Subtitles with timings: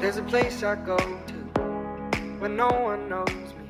[0.00, 1.34] There's a place I go to
[2.38, 3.68] when no one knows me.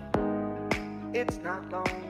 [1.14, 2.08] It's not lonely,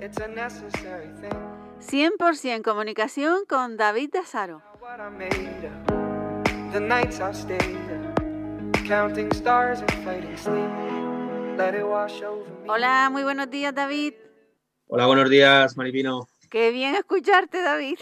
[0.00, 1.32] it's a necessary thing.
[1.80, 4.62] 100% comunicación con David Dasaro.
[4.80, 10.70] What I made of the nights I stayed up, counting stars and fighting sleep.
[11.56, 12.68] Let it wash over me.
[12.68, 14.14] Hola, muy buenos días David.
[14.88, 16.26] Hola, buenos días, Maripino.
[16.50, 17.98] Qué bien escucharte David.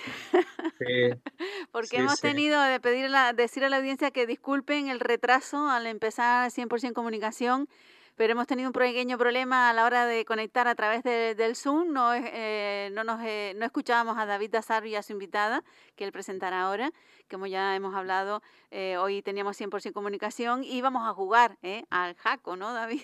[0.78, 1.10] Sí,
[1.76, 2.22] Porque Sí, hemos sí.
[2.22, 6.94] tenido de pedir la- decir a la audiencia que disculpen el retraso al empezar 100%
[6.94, 7.68] comunicación,
[8.14, 11.54] pero hemos tenido un pequeño problema a la hora de conectar a través de- del
[11.54, 11.92] Zoom.
[11.92, 15.62] No, eh, no, nos, eh, no escuchábamos a David Dazaro y a su invitada,
[15.96, 16.92] que él presentará ahora.
[17.30, 18.40] Como ya hemos hablado,
[18.70, 23.02] eh, hoy teníamos 100% comunicación y íbamos a jugar eh, al Jaco, ¿no, David?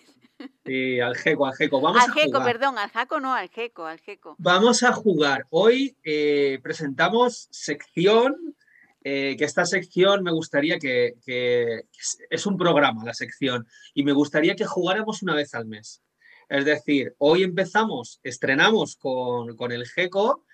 [0.65, 1.79] sí, al Jeco, al Jeco.
[1.83, 2.45] Vamos al a Jeco, jugar.
[2.47, 4.35] perdón, al Jaco no, al Jeco, al Jeco.
[4.39, 5.45] Vamos a jugar.
[5.51, 8.57] Hoy eh, presentamos sección,
[9.05, 11.15] eh, que esta sección me gustaría que,
[12.31, 16.03] es, un programa, la sección, y me gustaría que jugáramos una vez al mes.
[16.49, 20.45] Es decir, hoy empezamos, estrenamos con, con el Jeco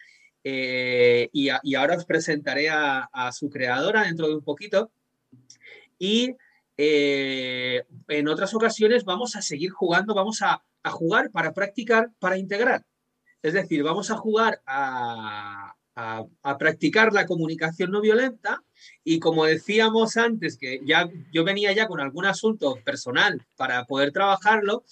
[0.45, 4.91] eh, y, y ahora os presentaré a, a su creadora dentro de un poquito.
[5.99, 6.37] Y
[6.77, 12.39] eh, en otras ocasiones vamos a seguir jugando, vamos a, a jugar para practicar, para
[12.39, 12.85] integrar.
[13.43, 18.63] Es decir, vamos a jugar a, a- a practicar la comunicación no violenta
[19.03, 24.13] y como decíamos antes, que ya yo venía ya con algún asunto personal para poder
[24.13, 24.85] trabajarlo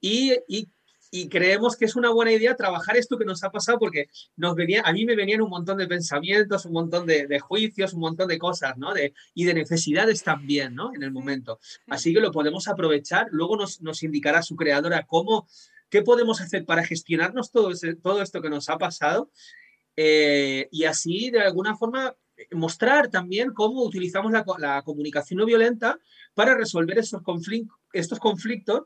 [0.00, 0.68] y, y-
[1.14, 4.54] y creemos que es una buena idea trabajar esto que nos ha pasado porque nos
[4.54, 8.00] venía, a mí me venían un montón de pensamientos, un montón de, de juicios, un
[8.00, 8.94] montón de cosas, ¿no?
[8.94, 10.94] De, y de necesidades también, ¿no?
[10.94, 11.58] En el momento.
[11.88, 13.26] Así que lo podemos aprovechar.
[13.30, 15.46] Luego nos, nos indicará su creadora cómo,
[15.90, 19.28] qué podemos hacer para gestionarnos todo, ese- todo esto que nos ha pasado
[19.96, 22.14] eh, y así de alguna forma
[22.52, 25.98] mostrar también cómo utilizamos la, la comunicación no violenta
[26.34, 28.82] para resolver estos, conflic- estos conflictos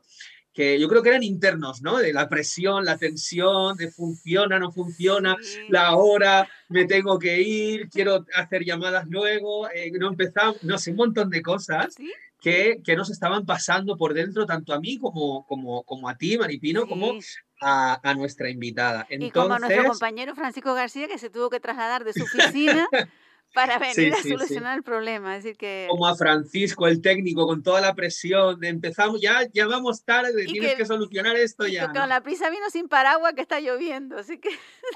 [0.53, 1.97] que yo creo que eran internos, ¿no?
[1.97, 5.37] De la presión, la tensión, de funciona, no funciona,
[5.69, 10.91] la hora, me tengo que ir, quiero hacer llamadas luego, eh, no empezamos, no sé,
[10.91, 12.11] un montón de cosas ¿Sí?
[12.41, 16.37] que, que nos estaban pasando por dentro, tanto a mí como, como, como a ti,
[16.39, 17.13] Maripino, como.
[17.61, 19.07] A, a nuestra invitada.
[19.09, 22.87] Y como a nuestro compañero Francisco García, que se tuvo que trasladar de su oficina
[23.53, 24.29] para venir Sí, a sí.
[24.29, 25.35] solucionar el problema.
[25.37, 25.87] Es decir, que...
[25.89, 30.43] como a Francisco, el técnico, con toda la presión de empezamos, ya, ya vamos tarde,
[30.43, 31.85] Y tienes que- que, solucionar esto ya.
[31.85, 32.05] con ¿no?
[32.07, 34.17] la prisa vino sin paraguas que está lloviendo.
[34.17, 34.49] Así que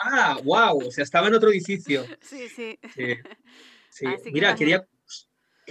[0.04, 2.06] Ah, wow, o sea, estaba en otro edificio.
[2.22, 2.78] sí, sí.
[4.32, 4.86] Mira, quería,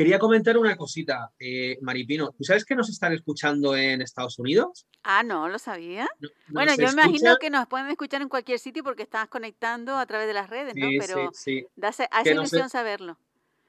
[0.01, 2.33] quería comentar una cosita, eh, Maripino.
[2.33, 4.87] ¿Tú sabes que nos están escuchando en Estados Unidos?
[5.03, 6.09] Ah, no, lo sabía.
[6.21, 10.07] No- Bueno, yo imagino que nos pueden escuchar en cualquier sitio porque estás conectando a
[10.07, 10.89] través de las redes, ¿no?
[10.89, 11.67] Sí, Pero sí, sí.
[12.11, 13.19] hace ilusión saberlo.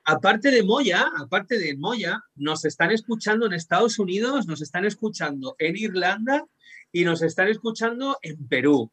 [0.06, 5.58] Aparte de Moya, aparte de Moya, nos están escuchando en Estados Unidos, nos están escuchando
[5.60, 6.46] en Irlanda
[6.94, 8.90] y nos están escuchando en Perú.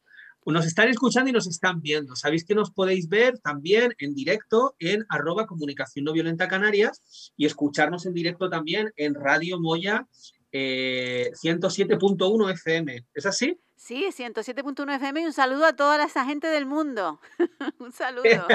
[0.52, 2.16] Nos están escuchando y nos están viendo.
[2.16, 7.46] Sabéis que nos podéis ver también en directo en arroba comunicación no violenta Canarias y
[7.46, 10.06] escucharnos en directo también en Radio Moya
[10.52, 13.04] eh, 107.1 FM.
[13.14, 13.58] ¿Es así?
[13.76, 17.20] Sí, 107.1 FM y un saludo a toda esa gente del mundo.
[17.78, 18.24] un saludo.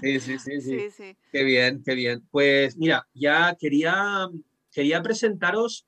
[0.00, 0.80] Sí, sí, sí, sí.
[0.80, 1.16] sí, sí.
[1.30, 2.26] Qué bien, qué bien.
[2.30, 4.28] Pues mira, ya quería,
[4.72, 5.86] quería presentaros,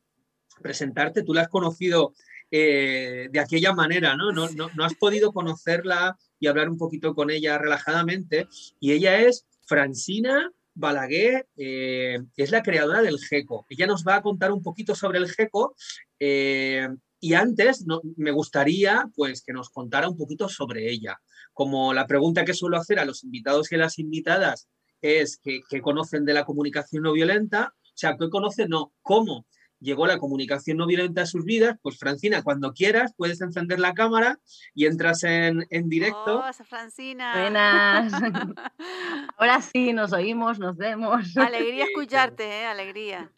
[0.60, 2.12] presentarte, tú la has conocido
[2.56, 4.30] eh, de aquella manera, ¿no?
[4.30, 8.46] No, no- no has podido conocerla y hablar un poquito con ella relajadamente.
[8.78, 13.66] Y ella es Francina Balaguer, eh, es la creadora del GECO.
[13.68, 15.74] Ella nos va a contar un poquito sobre el GECO.
[16.20, 16.88] eh,
[17.20, 21.20] y antes no- me gustaría pues, que nos contara un poquito sobre ella.
[21.52, 24.68] Como la pregunta que suelo hacer a los invitados y a las invitadas
[25.02, 29.46] es que, que conocen de la comunicación no violenta, o sea, que conocen, no, cómo
[29.84, 33.94] llegó la comunicación no violenta a sus vidas, pues Francina, cuando quieras puedes encender la
[33.94, 34.40] cámara
[34.74, 36.40] y entras en, en directo.
[36.40, 37.40] Oh, esa Francina.
[37.40, 38.12] Buenas.
[39.38, 41.36] Ahora sí, nos oímos, nos vemos.
[41.36, 42.64] Alegría escucharte, ¿eh?
[42.64, 43.30] Alegría.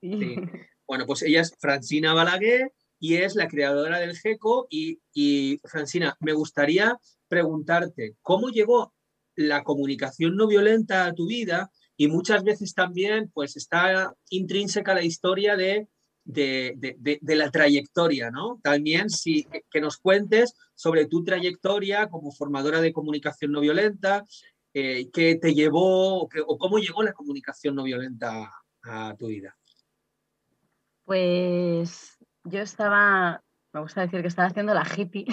[0.00, 0.36] Sí.
[0.86, 4.66] Bueno, pues ella es Francina Balaguer y es la creadora del GECO.
[4.70, 6.96] Y, y, Francina, me gustaría
[7.28, 8.94] preguntarte, ¿cómo llegó
[9.34, 11.70] la comunicación no violenta a tu vida?
[12.00, 15.86] Y muchas veces también, pues está intrínseca la historia de,
[16.24, 18.58] de, la trayectoria, ¿no?
[18.62, 24.24] También si, que- nos cuentes sobre tu trayectoria como formadora de comunicación no violenta,
[24.72, 28.50] eh, qué te llevó o, cómo llegó la comunicación no violenta
[28.82, 29.54] a tu vida.
[31.04, 33.44] Pues yo estaba,
[33.74, 35.26] me gusta decir que estaba haciendo la hippie.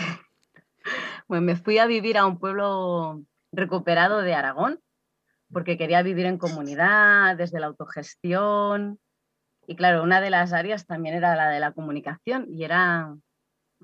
[1.29, 3.23] Bueno, me fui a vivir a un pueblo
[3.53, 4.81] recuperado de Aragón
[5.51, 8.99] porque quería vivir en comunidad, desde la autogestión.
[9.65, 13.15] Y claro, una de las áreas también era la de la comunicación y era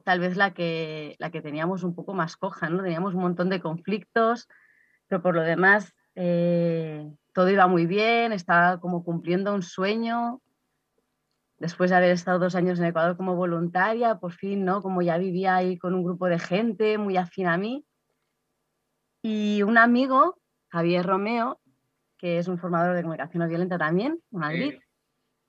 [0.03, 2.83] tal vez la que, la que teníamos un poco más coja, ¿no?
[2.83, 4.47] Teníamos un montón de conflictos,
[5.07, 10.41] pero por lo demás eh, todo iba muy bien, estaba como cumpliendo un sueño.
[11.59, 14.81] Después de haber estado dos años en Ecuador como voluntaria, por fin, ¿no?
[14.81, 17.85] Como ya vivía ahí con un grupo de gente muy afín a mí.
[19.21, 20.37] Y un amigo,
[20.73, 21.59] Javier Romeo,
[22.17, 24.73] que es un formador de comunicación no violenta también, en Madrid,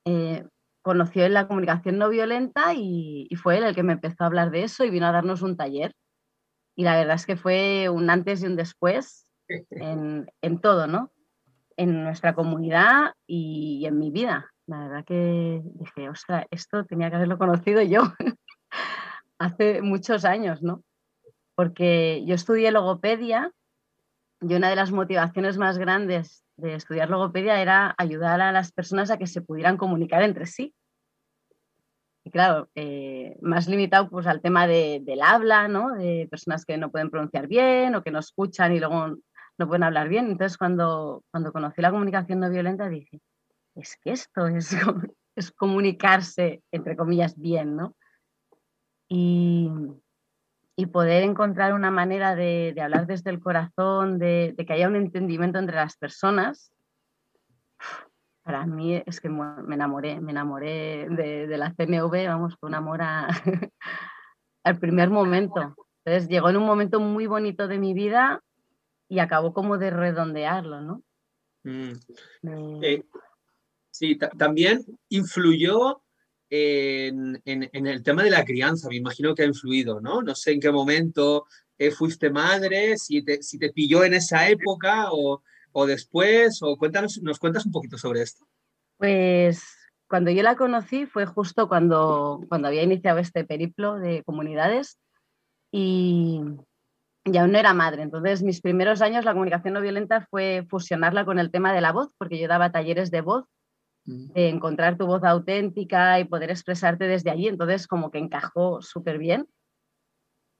[0.05, 0.47] eh,
[0.83, 4.51] conoció en la comunicación no violenta y, fue él el que me empezó a hablar
[4.51, 5.95] de eso y vino a darnos un taller.
[6.77, 10.27] Y la verdad es que fue un antes y un después en,
[10.63, 11.11] todo, ¿no?
[11.79, 14.51] En nuestra comunidad y, en mi vida.
[14.67, 18.03] La verdad que dije, ostras, esto tenía que haberlo conocido yo
[19.39, 20.83] hace muchos años, ¿no?
[21.55, 23.51] Porque yo estudié logopedia
[24.47, 29.11] y una de las motivaciones más grandes de estudiar logopedia era ayudar a las personas
[29.11, 30.75] a que se pudieran comunicar entre sí.
[32.25, 35.95] Y claro, eh, más limitado pues al tema de, del habla, ¿no?
[35.95, 39.17] De personas que no pueden pronunciar bien o que no escuchan y luego
[39.59, 40.31] no pueden hablar bien.
[40.31, 43.21] Entonces, cuando, cuando conocí la comunicación no violenta, dije,
[43.75, 44.77] es que esto es,
[45.37, 47.95] es comunicarse, entre comillas, bien, ¿no?
[49.09, 49.71] Y,
[50.77, 55.59] y poder encontrar una manera de, hablar desde el corazón, de, que haya un entendimiento
[55.59, 56.73] entre las personas,
[58.43, 63.01] para mí es que me enamoré, me enamoré de, la CNV, vamos, fue un amor
[64.65, 65.75] al primer momento.
[66.05, 68.43] Entonces llegó en un momento muy bonito de mi vida
[69.09, 71.03] y acabó como de redondearlo, ¿no?
[71.63, 71.93] Mm.
[72.83, 73.05] Eh,
[73.91, 76.04] sí, también influyó
[76.57, 80.23] en, el tema de la crianza, me imagino que ha influido, ¿no?
[80.23, 81.47] No sé en qué momento
[81.79, 85.43] eh, fuiste madre, si te, si te pilló en esa época o,
[85.87, 88.47] después, o cuéntanos, nos cuentas un poquito sobre esto.
[88.99, 89.65] Pues
[90.09, 94.99] cuando yo la conocí fue justo cuando, cuando había iniciado este periplo de comunidades
[95.73, 96.41] y,
[97.25, 98.03] y aún no era madre.
[98.03, 101.91] Entonces, mis primeros años la comunicación no violenta fue fusionarla con el tema de la
[101.91, 103.45] voz, porque yo daba talleres de voz
[104.07, 107.49] de encontrar tu voz auténtica y poder expresarte desde allí.
[107.49, 109.49] Entonces, como que encajó súper bien.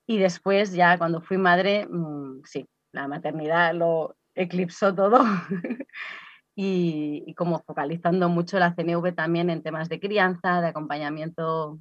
[0.07, 5.19] Y después, ya cuando fui madre, mm, sí, la maternidad lo eclipsó todo.
[6.57, 11.81] y, como focalizando mucho la CNV también en temas de crianza, de acompañamiento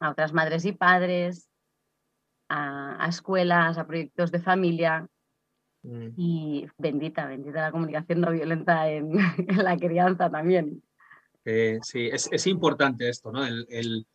[0.00, 1.48] a otras madres y padres,
[2.48, 5.06] a, escuelas, a proyectos de familia.
[5.82, 6.08] Mm.
[6.16, 9.12] Y bendita, bendita la comunicación no violenta en
[9.64, 10.82] la crianza también.
[11.44, 13.44] Eh, sí, es, importante esto, ¿no?
[13.44, 14.06] El,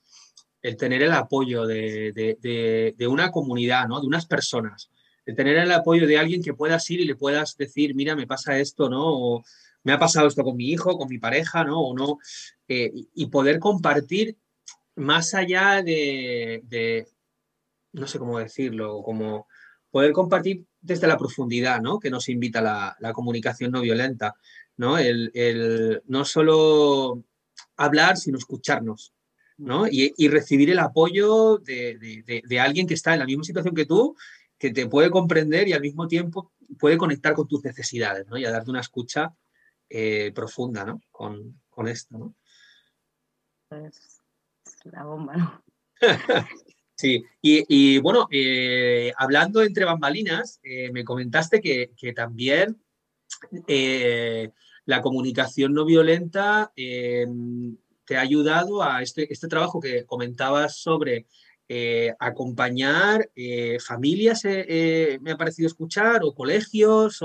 [0.78, 4.02] tener el apoyo de, una comunidad, ¿no?
[4.02, 4.92] De unas personas.
[5.26, 8.28] El tener el apoyo de alguien que puedas ir y le puedas decir, mira, me
[8.28, 9.04] pasa esto, ¿no?
[9.04, 9.44] O
[9.84, 11.80] me ha pasado esto con mi hijo, con mi pareja, ¿no?
[11.82, 12.20] O no.
[12.68, 14.38] Eh, y poder compartir
[14.96, 17.08] más allá de,
[17.92, 19.48] no sé cómo decirlo, como
[19.90, 22.00] poder compartir desde la profundidad, ¿no?
[22.00, 24.36] Que nos invita la comunicación no violenta.
[24.78, 24.98] ¿No?
[24.98, 27.24] El, no solo
[27.78, 29.14] hablar, sino escucharnos,
[29.58, 29.86] ¿no?
[29.90, 34.16] Y, recibir el apoyo de, alguien que está en la misma situación que tú,
[34.58, 38.38] que te puede comprender y al mismo tiempo puede conectar con tus necesidades, ¿no?
[38.38, 39.34] Y a darte una escucha
[39.90, 41.02] eh, profunda, ¿no?
[41.12, 42.36] Con, esto, ¿no?
[43.68, 44.22] Pues
[44.86, 45.64] la bomba, ¿no?
[46.96, 52.85] sí, y, bueno, eh, hablando entre bambalinas, eh, me comentaste que, que también
[54.86, 57.26] la comunicación no violenta eh,
[58.06, 61.26] te ha ayudado a este, este, trabajo que comentabas sobre
[61.68, 67.20] eh, acompañar eh, familias, me ha parecido escuchar, o colegios,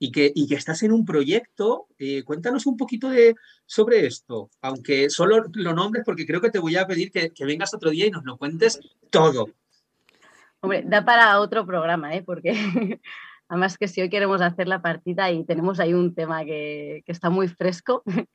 [0.00, 1.86] y, que, y, que, estás en un proyecto.
[2.24, 6.76] cuéntanos un poquito de, sobre esto, aunque solo lo nombres porque creo que te voy
[6.76, 9.48] a pedir que, que vengas otro día y nos lo cuentes todo.
[10.60, 12.22] Hombre, da para otro programa, ¿eh?
[12.24, 12.52] porque
[13.48, 17.30] Además que si hoy queremos hacer la partida y tenemos ahí un tema que, está
[17.30, 18.02] muy fresco,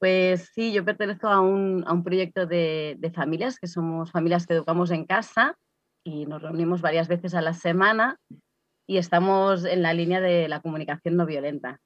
[0.00, 5.06] pues sí, yo pertenezco a un, proyecto de, familias, que somos familias que educamos en
[5.06, 5.56] casa
[6.04, 8.18] y nos reunimos varias veces a la semana
[8.86, 11.80] y estamos en la línea de la comunicación no violenta.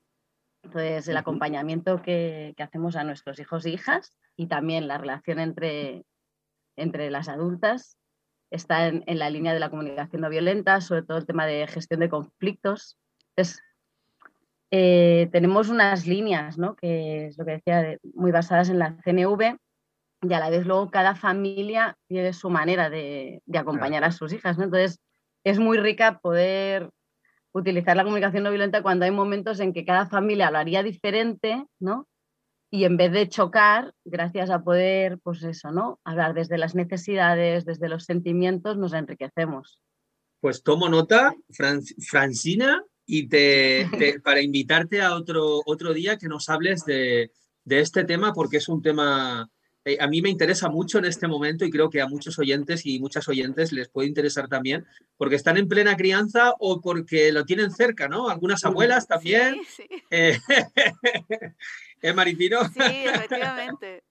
[0.64, 5.38] Entonces, el acompañamiento que, que hacemos a nuestros hijos e hijas y también la relación
[5.38, 6.04] entre,
[6.76, 7.98] entre las adultas
[8.52, 12.00] está en, la línea de la comunicación no violenta, sobre todo el tema de gestión
[12.00, 12.98] de conflictos.
[13.30, 13.62] Entonces,
[14.70, 16.76] eh, tenemos unas líneas, ¿no?
[16.76, 19.56] que es lo que decía, muy basadas en la CNV,
[20.22, 24.58] y a la vez luego cada familia tiene su manera de, acompañar a sus hijas.
[24.58, 24.64] ¿no?
[24.64, 25.00] Entonces,
[25.44, 26.90] es muy rica poder
[27.52, 31.66] utilizar la comunicación no violenta cuando hay momentos en que cada familia lo haría diferente,
[31.80, 32.06] ¿no?
[32.74, 36.00] Y en vez de chocar, gracias a poder, pues eso, ¿no?
[36.04, 39.78] Hablar desde las necesidades, desde los sentimientos, nos enriquecemos.
[40.40, 46.86] Pues tomo nota, Francina, y te, para invitarte a otro, otro día que nos hables
[46.86, 47.30] de,
[47.62, 49.50] de este tema, porque es un tema
[49.84, 52.86] eh, a mí me interesa mucho en este momento y creo que a muchos oyentes
[52.86, 54.86] y muchas oyentes les puede interesar también,
[55.16, 58.28] porque están en plena crianza o porque lo tienen cerca, ¿no?
[58.28, 59.56] Algunas abuelas también.
[59.76, 60.02] Sí, sí.
[60.10, 60.38] Eh,
[62.02, 62.64] ¿Eh, Maripino?
[62.64, 62.80] Sí,
[63.14, 64.02] efectivamente.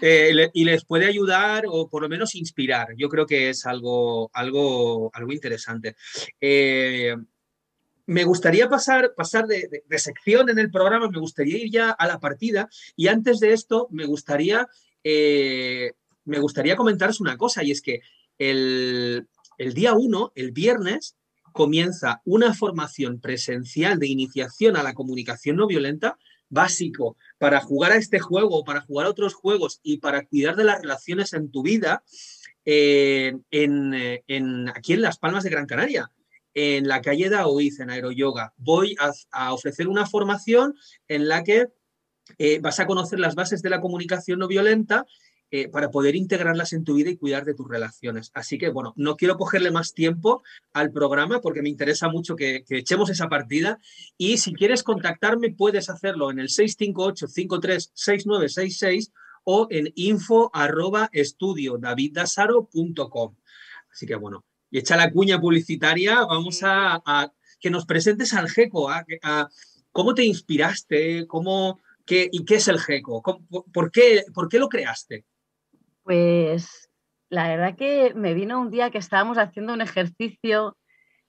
[0.00, 2.88] Eh, y les puede ayudar o por lo menos inspirar.
[2.96, 5.96] Yo creo que es algo, algo, algo interesante.
[6.38, 7.16] Eh,
[8.04, 12.20] me gustaría pasar, pasar de, sección en el programa, me gustaría ir ya a la
[12.20, 14.68] partida y antes de esto me gustaría,
[15.02, 15.92] eh,
[16.24, 18.02] me gustaría comentaros una cosa y es que
[18.38, 19.26] el,
[19.58, 21.16] el día 1, el viernes,
[21.52, 26.18] comienza una formación presencial de iniciación a la comunicación no violenta
[26.48, 30.64] básico para jugar a este juego, para jugar a otros juegos y para cuidar de
[30.64, 32.02] las relaciones en tu vida
[32.64, 33.94] eh, en,
[34.26, 36.10] en, aquí en Las Palmas de Gran Canaria
[36.56, 38.54] en la calle de Aoiz, en Aeroyoga.
[38.56, 38.96] Voy
[39.30, 40.74] a, ofrecer una formación
[41.06, 41.66] en la que
[42.38, 45.04] eh, vas a conocer las bases de la comunicación no violenta
[45.52, 48.32] eh, para poder integrarlas en tu vida y cuidar de tus relaciones.
[48.34, 52.64] Así que, bueno, no quiero cogerle más tiempo al programa porque me interesa mucho que,
[52.68, 53.78] echemos esa partida.
[54.18, 59.12] Y si quieres contactarme, puedes hacerlo en el 658-536966
[59.44, 61.78] o en info arroba estudio
[63.92, 68.90] Así que, bueno, y echa la cuña publicitaria, vamos a, que nos presentes al GECO,
[69.92, 73.22] cómo te inspiraste, cómo, qué, y qué es el GECO,
[73.72, 75.24] por, qué, por qué lo creaste.
[76.06, 76.88] Pues
[77.28, 80.76] la verdad que me vino un día que estábamos haciendo un ejercicio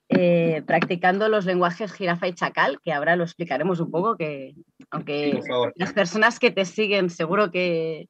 [0.09, 4.53] eh, practicando los lenguajes jirafa y chacal, que ahora lo explicaremos un poco, que
[4.91, 5.41] aunque
[5.75, 8.07] las personas que te siguen seguro que,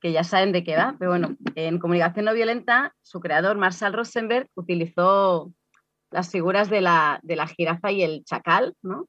[0.00, 3.94] que ya saben de qué va, pero bueno, en comunicación no violenta, su creador, Marshall
[3.94, 5.50] Rosenberg, utilizó
[6.10, 9.08] las figuras de la, de la jirafa y el chacal, ¿no?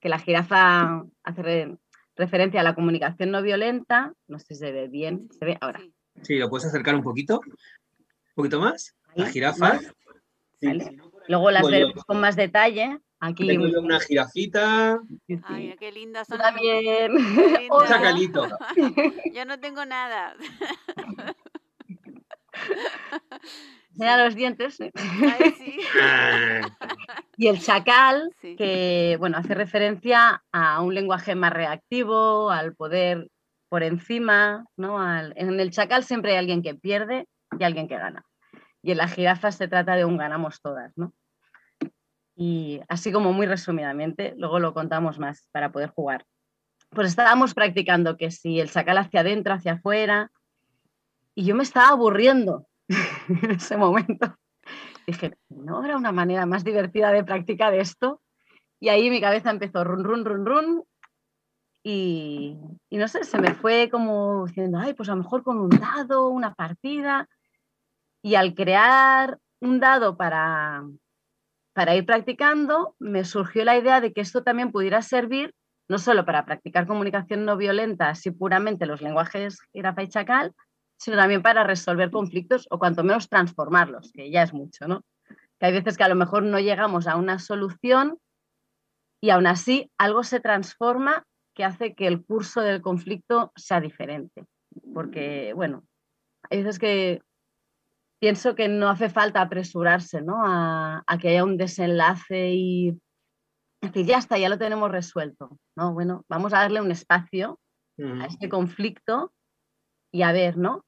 [0.00, 1.76] que la jirafa hace
[2.16, 5.80] referencia a la comunicación no violenta, no sé si se ve bien, se ve ahora.
[5.80, 5.92] Sí,
[6.28, 9.80] lo puedes acercar un poquito, un poquito más, la jirafa.
[11.28, 12.98] Luego las veremos con más detalle.
[13.20, 15.00] Aquí tengo yo una jirafita.
[15.44, 16.38] Ay, qué linda son.
[16.38, 17.12] También.
[17.12, 18.48] Un chacalito.
[19.34, 20.36] yo no tengo nada.
[23.94, 24.78] Mira los dientes.
[24.80, 25.78] Ay, sí.
[27.36, 33.28] y el chacal, que bueno, hace referencia a un lenguaje más reactivo, al poder
[33.68, 34.98] por encima, ¿no?
[35.12, 38.24] en el chacal siempre hay alguien que pierde y alguien que gana.
[38.82, 41.12] Y en la jirafa se trata de un ganamos todas, ¿no?
[42.36, 46.24] Y así como muy resumidamente, luego lo contamos más para poder jugar.
[46.90, 50.30] Pues estábamos practicando que si el sacar hacia adentro, hacia afuera,
[51.34, 52.66] y yo me estaba aburriendo
[53.42, 54.36] en ese momento.
[55.06, 58.22] Dije, ¿no habrá una manera más divertida de practicar esto?
[58.80, 60.84] Y ahí mi cabeza empezó run, run, run, run.
[61.82, 62.58] Y,
[62.90, 66.28] no sé, se me fue como diciendo, ay, pues a lo mejor con un dado,
[66.28, 67.28] una partida.
[68.22, 70.84] Y al crear un dado para,
[71.72, 75.54] para ir practicando, me surgió la idea de que esto también pudiera servir
[75.88, 80.54] no solo para practicar comunicación no violenta, así puramente los lenguajes jirafa y chacal,
[80.98, 85.02] sino también para resolver conflictos o cuanto menos transformarlos, que ya es mucho, ¿no?
[85.58, 88.18] Que hay veces que a lo mejor no llegamos a una solución
[89.20, 91.24] y aún así algo se transforma
[91.58, 94.46] que hace que el curso del conflicto sea diferente.
[94.94, 95.84] Porque, bueno,
[96.48, 97.20] hay veces que
[98.20, 100.36] pienso que no hace falta apresurarse ¿no?
[100.44, 102.96] a, que haya un desenlace y
[103.82, 105.58] decir, ya está, ya lo tenemos resuelto.
[105.76, 105.92] ¿no?
[105.94, 107.58] Bueno, vamos a darle un espacio
[108.00, 109.32] a este conflicto
[110.12, 110.86] y a ver, ¿no?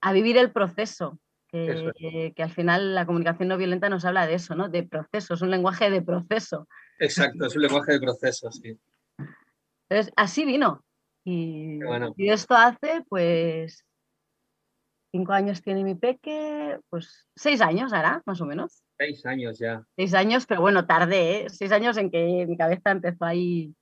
[0.00, 1.18] A vivir el proceso,
[1.48, 4.68] que, que, al final la comunicación no violenta nos habla de eso, ¿no?
[4.68, 6.68] De proceso, es un lenguaje de proceso.
[7.00, 8.78] Exacto, es un lenguaje de proceso, sí.
[9.90, 10.84] Entonces, así vino.
[11.24, 11.80] Y,
[12.16, 13.84] y esto hace, pues,
[15.10, 18.82] cinco años tiene mi peque, pues seis años hará, más o menos.
[18.96, 19.84] Seis años ya.
[19.96, 21.50] Seis años, pero bueno, tardé, ¿eh?
[21.50, 23.74] seis años en que mi cabeza empezó ahí.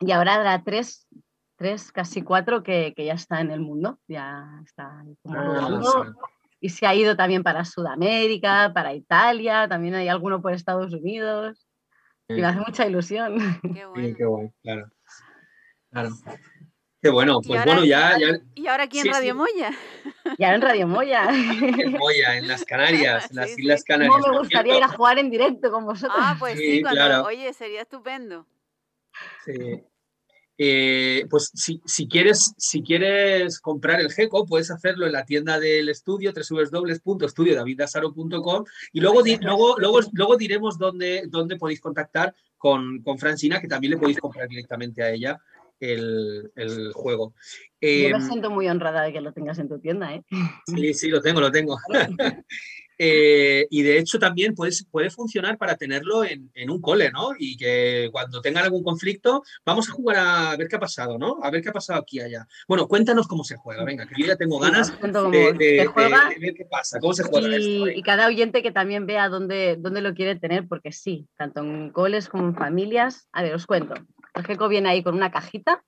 [0.00, 1.08] Y ahora hará tres,
[1.56, 6.12] tres, casi cuatro que, ya está en el mundo, ya está como ah,
[6.60, 11.67] Y se ha ido también para Sudamérica, para Italia, también hay alguno por Estados Unidos.
[12.28, 13.38] Y me hace mucha ilusión.
[13.62, 14.08] Qué bueno.
[14.08, 14.90] Sí, qué bueno, claro.
[15.90, 16.10] Claro.
[17.00, 18.16] Qué bueno, pues bueno, ya,
[18.56, 19.70] ¿Y ahora aquí en Radio Moya?
[20.36, 21.28] Ya en Radio Moya.
[21.30, 24.16] En Moya, en las Canarias, en las Islas Canarias.
[24.30, 26.18] me gustaría ir a jugar en directo con vosotros.
[26.20, 28.46] Ah, pues sí, cuando, oye, sería estupendo.
[29.44, 29.82] Sí.
[30.60, 35.60] Eh, pues si, si, quieres, si quieres comprar el GECO, puedes hacerlo en la tienda
[35.60, 43.18] del estudio, www.estudiodavidasaro.com y luego, luego, luego, luego diremos dónde, dónde podéis contactar con, con
[43.18, 45.40] Francina, que también le podéis comprar directamente a ella
[45.78, 47.34] el, el juego.
[47.80, 50.24] Yo me em, siento muy honrada de que lo tengas en tu tienda, ¿eh?
[50.66, 51.78] Sí, sí, lo tengo, lo tengo.
[52.98, 57.30] Eh, y de hecho también puede, puede funcionar para tenerlo en, en, un cole, ¿no?
[57.38, 61.38] Y que cuando tengan algún conflicto, vamos a jugar a ver qué ha pasado, ¿no?
[61.42, 62.46] A ver qué ha pasado aquí allá.
[62.66, 65.88] Bueno, cuéntanos cómo se juega, venga, que yo ya tengo ganas de,
[66.40, 67.56] ver qué pasa, cómo se juega.
[67.56, 71.60] Y, y, cada oyente que también vea dónde, dónde lo quiere tener, porque sí, tanto
[71.60, 73.28] en coles como en familias.
[73.32, 73.94] A ver, os cuento.
[74.34, 75.84] El GECO viene ahí con una cajita.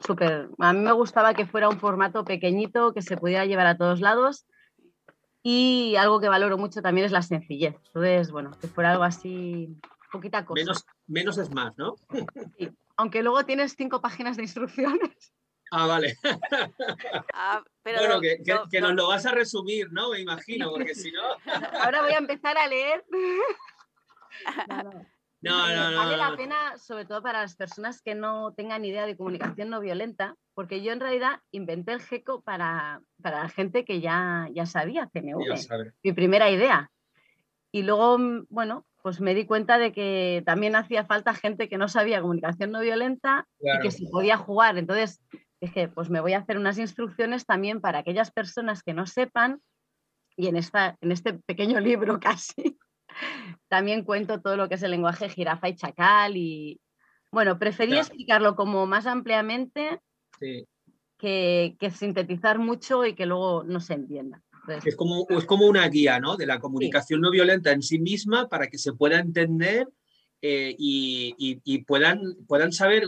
[0.00, 0.48] Súper.
[0.58, 4.00] A mí me gustaba que fuera un formato pequeñito, que se pudiera llevar a todos
[4.00, 4.46] lados.
[5.46, 7.74] Y algo que valoro mucho también es la sencillez.
[7.88, 9.78] Entonces, bueno, que fuera algo así,
[10.10, 10.62] poquita cosa.
[10.62, 11.96] Menos, menos es más, ¿no?
[12.58, 12.70] Sí.
[12.96, 15.34] Aunque luego tienes cinco páginas de instrucciones.
[15.70, 16.16] Ah, vale.
[17.34, 18.38] Ah, pero bueno, que,
[18.70, 20.10] que, nos lo vas a resumir, ¿no?
[20.10, 21.22] Me imagino, porque si no.
[21.82, 23.04] Ahora voy a empezar a leer.
[25.44, 25.96] No, no, no.
[25.98, 29.80] Vale la pena, sobre todo para las personas que no tengan idea de comunicación no
[29.80, 34.64] violenta, porque yo en realidad inventé el GECO para, para la gente que ya, ya
[34.64, 35.44] sabía CNV.
[36.02, 36.90] Mi primera idea.
[37.72, 41.76] Y luego, mm, bueno, pues me di cuenta de que también hacía falta gente que
[41.76, 44.78] no sabía comunicación no violenta y que se podía jugar.
[44.78, 45.20] Entonces
[45.60, 49.60] dije, pues me voy a hacer unas instrucciones también para aquellas personas que no sepan
[50.36, 52.78] y en, esta, en este pequeño libro casi
[53.68, 56.80] también cuento todo lo que es el lenguaje jirafa y chacal y
[57.32, 60.00] bueno, preferí explicarlo como más ampliamente
[61.18, 64.42] que, sintetizar mucho y que luego no se entienda.
[64.84, 66.36] es, como, es como una guía ¿no?
[66.36, 69.88] de la comunicación no violenta en sí misma para que se pueda entender
[70.42, 73.04] eh, y, y, puedan, puedan saber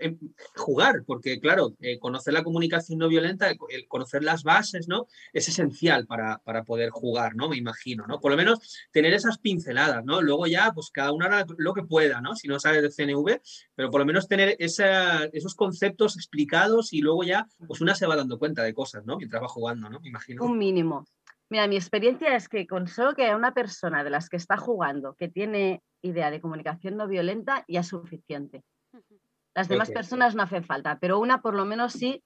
[0.00, 0.16] eh,
[0.56, 5.06] jugar, porque claro, eh, conocer la comunicación no violenta, el conocer las bases, ¿no?
[5.32, 7.48] Es esencial para, para, poder jugar, ¿no?
[7.48, 8.20] Me imagino, ¿no?
[8.20, 10.22] Por lo menos tener esas pinceladas, ¿no?
[10.22, 12.34] Luego ya, pues cada uno hará lo que pueda, ¿no?
[12.34, 13.40] Si no sabe de CNV,
[13.74, 18.16] pero por lo menos tener esos conceptos explicados y luego ya, pues una se va
[18.16, 19.16] dando cuenta de cosas, ¿no?
[19.16, 20.00] Mientras va jugando, ¿no?
[20.00, 20.44] Me imagino.
[20.44, 21.04] Un mínimo.
[21.50, 25.14] Mira, mi experiencia es que con solo que una persona de las que está jugando
[25.14, 28.62] que tiene idea de comunicación no violenta ya es suficiente.
[29.54, 32.22] Las demás personas no hacen falta, pero una por lo menos sí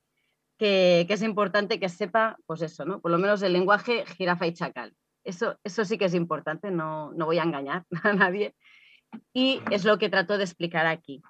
[0.58, 3.00] que, es importante que sepa, pues eso, ¿no?
[3.00, 4.94] Por lo menos el lenguaje jirafa y chacal.
[5.24, 8.54] Eso, eso sí que es importante, no, no voy a engañar a nadie.
[9.32, 11.22] Y es lo que trato de explicar aquí,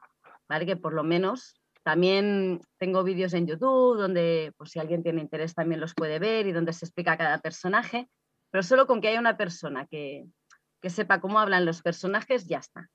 [0.49, 0.67] ¿vale?
[0.67, 5.55] Que por lo menos también tengo vídeos en YouTube donde, pues si alguien tiene interés,
[5.55, 8.09] también los puede ver y donde se explica cada personaje,
[8.51, 10.27] pero solo con que haya una persona que,
[10.81, 12.89] que sepa cómo hablan los personajes, ya está.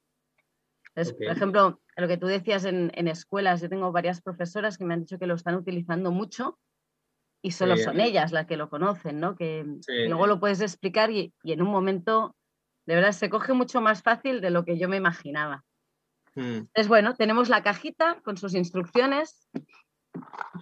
[0.94, 5.02] Por ejemplo, lo que tú decías en, escuelas, yo tengo varias profesoras que me han
[5.02, 6.60] dicho que lo están utilizando mucho
[7.42, 9.36] y solo son ellas las que lo conocen, ¿no?
[9.36, 9.66] Que,
[10.08, 12.36] luego lo puedes explicar y, en un momento,
[12.86, 15.64] de verdad, se coge mucho más fácil de lo que yo me imaginaba.
[16.36, 16.68] Mm.
[16.74, 19.50] Es bueno, tenemos la cajita con sus instrucciones.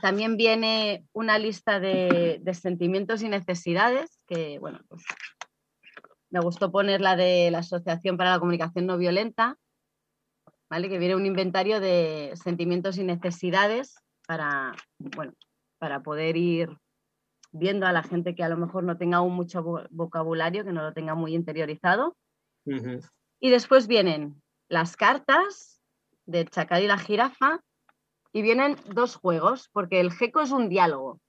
[0.01, 5.03] También viene una lista de, de sentimientos y necesidades, que bueno, pues
[6.29, 9.57] me gustó poner la de la Asociación para la Comunicación No Violenta,
[10.79, 15.33] que viene un inventario de sentimientos y necesidades para, bueno,
[15.77, 16.69] para poder ir
[17.51, 20.81] viendo a la gente que a lo mejor no tenga aún mucho vocabulario, que no
[20.81, 22.15] lo tenga muy interiorizado.
[22.65, 25.81] Y después vienen las cartas
[26.25, 27.59] del chacal y la jirafa
[28.31, 31.19] y vienen dos juegos, porque el GECO es un diálogo.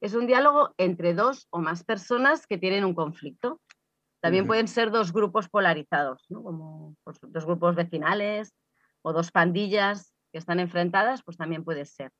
[0.00, 3.60] Es un diálogo entre dos o más personas que tienen un conflicto.
[4.20, 8.54] También pueden ser dos grupos polarizados, como pues, dos grupos vecinales
[9.02, 12.12] o dos pandillas que están enfrentadas, pues también puede ser.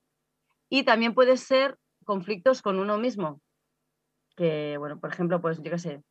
[0.71, 3.41] Y también puede ser conflictos con uno mismo,
[4.37, 6.03] que, bueno, por ejemplo, pues yo qué sé,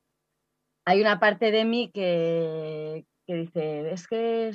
[0.86, 4.52] hay una parte de mí que, dice, es que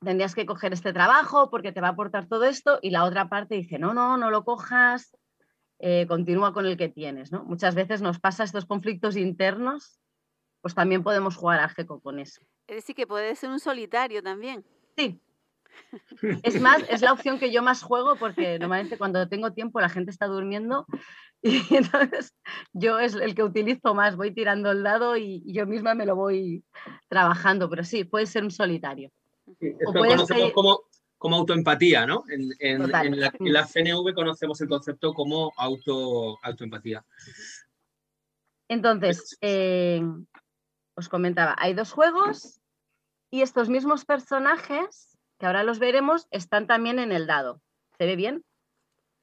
[0.00, 3.28] tendrías que coger este trabajo porque te va a aportar todo esto, y la otra
[3.28, 5.16] parte dice, no, no, no lo cojas,
[5.78, 7.44] eh, continúa con el que tienes, ¿no?
[7.44, 9.98] Muchas veces nos pasa estos conflictos internos,
[10.66, 12.42] pues también podemos jugar a GECO con eso.
[12.66, 14.64] Es decir, que puede ser un solitario también.
[14.96, 15.20] Sí.
[16.42, 19.88] Es más, es la opción que yo más juego porque normalmente cuando tengo tiempo la
[19.88, 20.84] gente está durmiendo
[21.40, 22.34] y entonces
[22.72, 26.16] yo es el que utilizo más, voy tirando el dado y yo misma me lo
[26.16, 26.64] voy
[27.06, 29.12] trabajando, pero sí, puede ser un solitario.
[29.84, 30.80] conocemos, como,
[31.16, 32.24] como autoempatía, ¿no?
[32.28, 33.06] En, en- Total.
[33.06, 37.04] en la, en la CNV conocemos el concepto como auto, autoempatía.
[38.68, 40.02] Entonces, eh,
[40.96, 42.60] os comentaba, hay dos juegos
[43.30, 47.60] y estos mismos personajes, que ahora los veremos, están también en el dado.
[47.98, 48.44] ¿Se ve bien?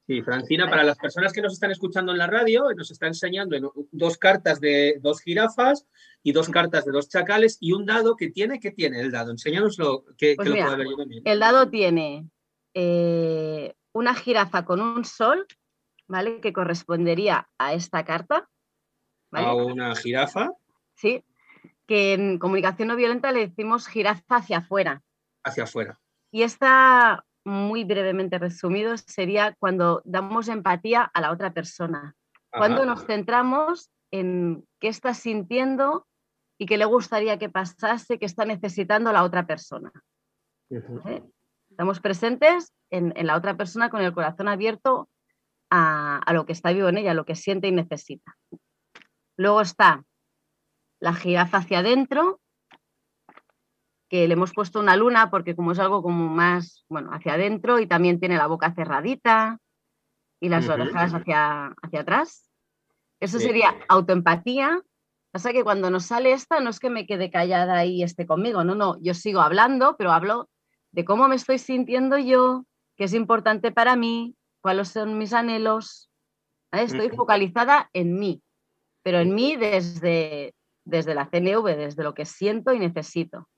[0.06, 3.56] Sí, Francina, para las personas que nos están escuchando en la radio, nos está enseñando
[3.56, 5.86] en- dos cartas de dos jirafas
[6.22, 9.30] y dos cartas de dos chacales y un dado que tiene, ¿qué tiene el dado?
[9.30, 11.22] Enséñanoslo, que, Pues que lo mira, pueda ver yo también.
[11.24, 12.28] El dado tiene
[12.74, 15.46] eh, una jirafa con un sol,
[16.06, 16.40] ¿vale?
[16.42, 18.48] Que correspondería a esta carta,
[19.30, 19.46] ¿vale?
[19.46, 20.50] A una jirafa
[20.96, 21.24] Sí,
[21.86, 25.02] que en comunicación no violenta le decimos jirafa hacia afuera.
[25.44, 26.00] hacia afuera.
[26.30, 32.14] Y esta, muy brevemente resumido, sería cuando damos empatía a la otra persona.
[32.50, 36.06] Cuando nos centramos en qué está sintiendo
[36.56, 39.90] y qué le gustaría que pasase, qué está necesitando la otra persona.
[40.70, 41.22] ¿eh?
[41.70, 45.08] Estamos presentes en, en la otra persona con el corazón abierto
[45.68, 48.36] a, a lo que está vivo en ella, a lo que siente y necesita.
[49.36, 50.04] Luego está
[51.04, 52.40] la jirafa hacia adentro,
[54.08, 57.78] que le hemos puesto una luna porque como es algo como más, bueno, hacia adentro
[57.78, 59.58] y también tiene la boca cerradita
[60.40, 62.50] y las orejas hacia, hacia atrás.
[63.20, 63.44] Eso Sí.
[63.44, 64.80] sería autoempatía.
[65.30, 68.64] Pasa que cuando nos sale esta no es que me quede callada y esté conmigo,
[68.64, 70.48] no, no, yo sigo hablando, pero hablo
[70.90, 72.64] de cómo me estoy sintiendo yo,
[72.96, 76.08] qué es importante para mí, cuáles son mis anhelos.
[76.72, 76.84] ¿vale?
[76.84, 78.42] Estoy focalizada en mí,
[79.02, 80.54] pero en mí desde,
[80.84, 83.48] desde la CNV, desde lo que siento y necesito.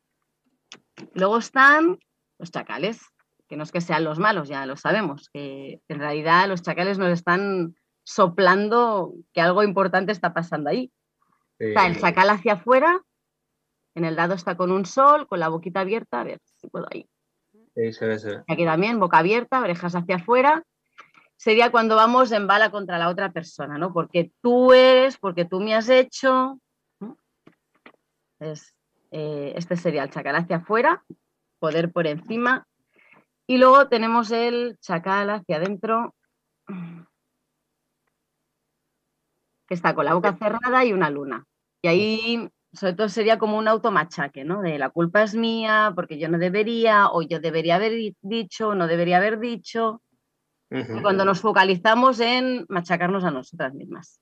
[1.15, 1.99] Luego están
[2.39, 3.01] los chacales,
[3.49, 6.99] que no es que sean los malos, ya lo sabemos, que en realidad los chacales
[6.99, 10.93] nos están soplando que algo importante está pasando ahí.
[11.59, 13.03] Está el Eh, chacal hacia afuera,
[13.95, 16.87] en el dado está con un sol, con la boquita abierta, a ver si puedo
[16.91, 17.09] ahí.
[17.75, 18.45] sí, se ve, se ve.
[18.49, 20.63] Aquí también, boca abierta, orejas hacia afuera.
[21.37, 23.93] Sería cuando vamos en bala contra la otra persona, ¿no?
[23.93, 26.59] Porque tú eres, porque tú me has hecho.
[28.39, 28.75] Es,
[29.11, 31.05] eh, este sería el chacal hacia afuera,
[31.59, 32.67] poder por encima.
[33.47, 36.15] Y luego tenemos el chacal hacia adentro,
[39.69, 41.45] que está con la boca cerrada y una luna.
[41.83, 44.63] Y ahí, sobre todo, sería como un automachaque, ¿no?
[44.63, 48.69] De la culpa es mía, porque yo no debería, o yo debería haber di- dicho,
[48.69, 50.03] o no debería haber dicho.
[50.71, 54.21] Y cuando nos focalizamos en machacarnos a nosotras mismas.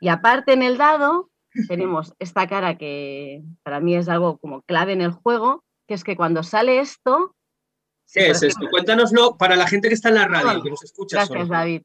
[0.00, 1.29] Y aparte en el dado
[1.68, 6.04] tenemos esta cara que para mí es algo como clave en el juego, que es
[6.04, 7.34] que cuando sale esto...
[8.12, 8.70] ¿Qué es ejemplo- esto?
[8.70, 11.52] Cuéntanoslo para la gente que está en la radio, Bueno, que nos escucha Gracias, solo.
[11.52, 11.82] David.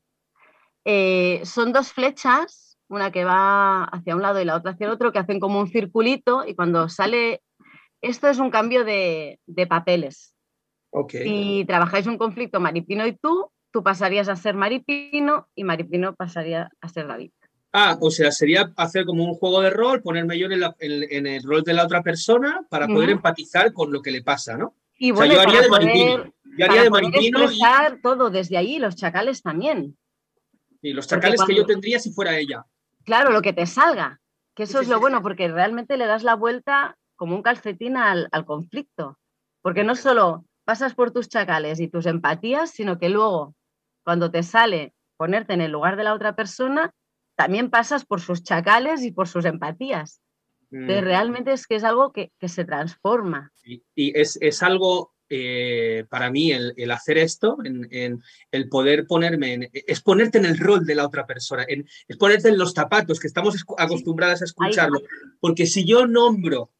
[0.86, 4.93] Eh, son dos flechas, una que va hacia un lado y la otra hacia el
[4.93, 7.41] otro, que hacen como un circulito y cuando sale...
[8.01, 10.36] Esto es un cambio de, de papeles.
[10.91, 11.12] Ok.
[11.12, 16.69] Si trabajáis un conflicto Maripino y tú, tú pasarías a ser Maripino y Maripino pasaría
[16.82, 17.32] a ser David.
[17.78, 21.04] Ah, o sea, sería hacer como un juego de rol, ponerme yo en, la- en-
[21.12, 24.56] en el rol de la otra persona para poder empatizar con lo que le pasa,
[24.58, 24.76] ¿no?
[24.98, 26.34] Y O sea, bueno, yo haría de poder, maripino.
[26.58, 27.60] Yo haría de maripino y,
[28.02, 29.98] todo desde ahí, los chacales también.
[30.82, 32.66] y los chacales que yo tendría si fuera ella.
[33.04, 34.22] Claro, lo que te salga.
[34.56, 37.36] Que eso Sí, es sí, lo sí, bueno, porque realmente le das la vuelta como
[37.36, 39.18] un calcetín al, al conflicto.
[39.62, 43.54] Porque no solo pasas por tus chacales y tus empatías, sino que luego,
[44.06, 46.94] cuando te sale ponerte en el lugar de la otra persona,
[47.36, 50.21] también pasas por sus chacales y por sus empatías.
[50.71, 53.54] Entonces, realmente es que es algo que, que se transforma.
[53.63, 58.21] Y, y es, es algo, eh, para mí, el, el hacer esto, en, en
[58.52, 62.17] el poder ponerme, en, es ponerte en el rol de la otra persona, en- es
[62.17, 65.00] ponerte en los zapatos, que estamos acostumbradas a escucharlo.
[65.39, 66.71] Porque si yo nombro,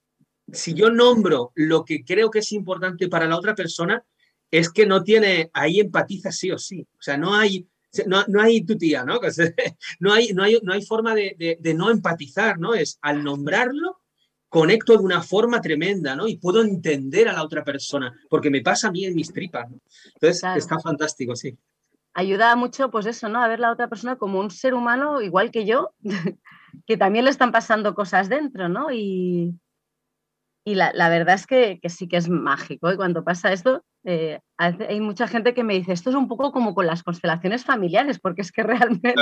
[0.51, 4.03] si yo nombro lo que creo que es importante para la otra persona,
[4.51, 6.81] es que no tiene, ahí empatiza sí o sí.
[6.81, 7.67] O sea, no hay,
[8.08, 9.19] no, no hay tu tía, ¿no?
[9.99, 12.73] No hay, no hay, no hay forma de, de- de no empatizar, ¿no?
[12.73, 14.01] Es al nombrarlo,
[14.49, 16.27] conecto de una forma tremenda, ¿no?
[16.27, 19.69] Y puedo entender a la otra persona, porque me pasa a mí en mis tripas,
[19.69, 19.79] ¿no?
[20.13, 20.58] Entonces, Claro.
[20.60, 21.58] está fantástico, sí.
[22.13, 23.43] Ayuda mucho, pues eso, ¿no?
[23.43, 25.91] A ver la otra persona como un ser humano igual que yo,
[26.88, 28.91] que también le están pasando cosas dentro, ¿no?
[28.91, 29.53] Y,
[30.67, 32.91] y la, la verdad es que, que sí que es mágico.
[32.91, 36.51] Y cuando pasa esto, eh, hay mucha gente que me dice, esto es un poco
[36.51, 38.63] como con las constelaciones familiares, porque es que
[39.04, 39.13] realmente...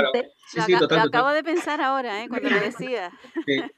[0.47, 1.07] Sí, lo, sí, aca- total, lo total.
[1.09, 2.29] acabo de pensar ahora, ¿eh?
[2.29, 3.11] cuando lo decía.
[3.45, 3.61] Sí.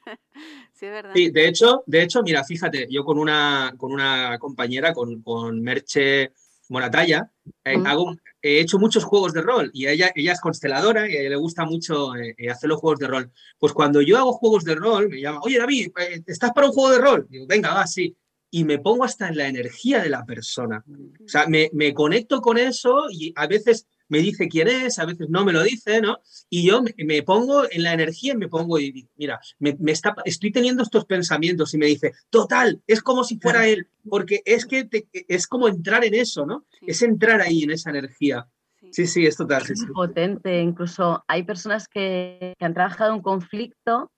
[0.74, 1.12] Sí, es verdad.
[1.14, 5.62] Sí, de hecho, de hecho, mira, fíjate, yo con una, con una compañera, con, con
[5.62, 6.32] Merche
[6.68, 7.30] Moratalla,
[7.64, 11.20] eh, hago, he hecho muchos juegos de rol y ella, ella es consteladora y a
[11.20, 13.32] ella le gusta mucho eh, eh, hacer los juegos de rol.
[13.58, 15.92] Pues cuando yo hago juegos de rol, me llama, oye David,
[16.26, 17.26] ¿estás para un juego de rol?
[17.28, 18.16] Digo, venga, va, sí.
[18.50, 20.84] y me pongo hasta en la energía de la persona.
[21.24, 25.04] O sea, me, me conecto con eso y a veces me dice quién es, a
[25.04, 26.18] veces no me lo dice, ¿no?
[26.48, 30.14] Y yo me, pongo en la energía y me pongo y digo, mira, me, está,
[30.24, 34.66] estoy teniendo estos pensamientos y me dice, total, es como si fuera él, porque es
[34.66, 36.66] que es como entrar en eso, ¿no?
[36.82, 38.48] Es entrar ahí en esa energía.
[38.92, 39.62] Sí, sí, es total.
[39.62, 44.10] Es potente, incluso hay personas que, han trabajado un conflicto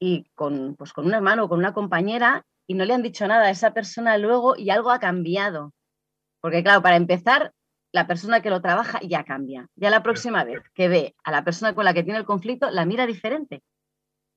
[0.00, 3.26] y con, pues con un hermano o con una compañera y no le han dicho
[3.26, 5.72] nada a esa persona luego y algo ha cambiado.
[6.40, 7.52] Porque claro, para empezar,
[7.92, 9.68] la persona que lo trabaja ya cambia.
[9.76, 12.70] Ya la próxima vez que ve a la persona con la que tiene el conflicto,
[12.70, 13.62] la mira diferente.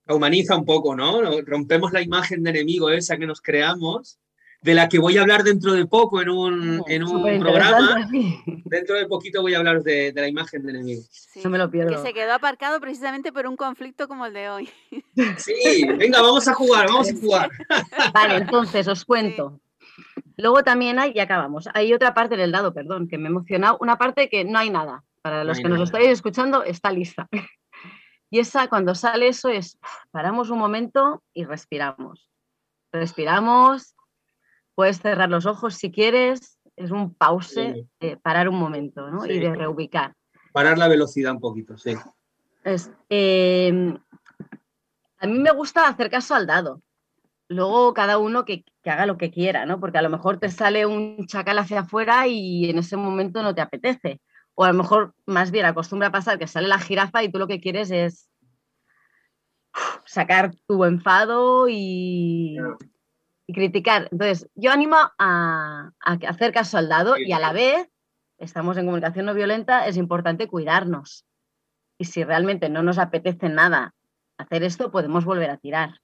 [0.08, 1.22] Humaniza un poco, ¿no?
[1.42, 4.20] Rompemos la imagen de enemigo esa que nos creamos,
[4.62, 8.08] de la que voy a hablar dentro de poco en un, en un programa.
[8.66, 11.02] Dentro de poquito voy a hablar de, la imagen de enemigo.
[11.44, 11.92] no me lo pierdo.
[11.92, 14.70] Que se quedó aparcado precisamente por un conflicto como el de hoy.
[15.38, 17.50] Sí, venga, vamos a jugar, vamos a jugar.
[18.14, 19.60] Vale, entonces os cuento.
[20.38, 23.78] Luego también hay, y acabamos, hay otra parte del dado, perdón, que me he emocionado,
[23.80, 25.04] una parte que no hay nada.
[25.22, 27.28] Para los que nos estáis escuchando, está lista.
[28.32, 29.78] Y esa, cuando sale eso, es
[30.12, 32.30] paramos un momento y respiramos.
[32.92, 33.96] Respiramos,
[34.74, 37.88] puedes cerrar los ojos si quieres, es un pause,
[38.24, 39.26] parar un momento ¿no?
[39.26, 40.16] y de reubicar.
[40.52, 41.96] Parar la velocidad un poquito, sí.
[43.08, 43.98] Em,
[45.20, 46.82] a mí me gusta hacer caso al dado
[47.48, 49.80] luego cada uno que, haga lo que quiera, ¿no?
[49.80, 53.56] Porque a lo mejor te sale un chacal hacia afuera y en ese momento no
[53.56, 54.22] te apetece.
[54.56, 57.40] O a lo mejor más bien acostumbra a pasar que sale la jirafa y tú
[57.40, 58.30] lo que quieres es
[60.06, 62.58] sacar tu enfado y,
[63.48, 64.08] criticar.
[64.12, 67.88] Entonces, yo animo a, a, hacer caso al dado y a la vez,
[68.38, 71.26] estamos en comunicación no violenta, es importante cuidarnos.
[71.98, 73.94] Y si realmente no nos apetece nada
[74.38, 76.02] hacer esto, podemos volver a tirar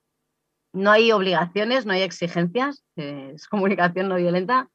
[0.74, 4.70] no hay obligaciones, no hay exigencias, es comunicación no violenta,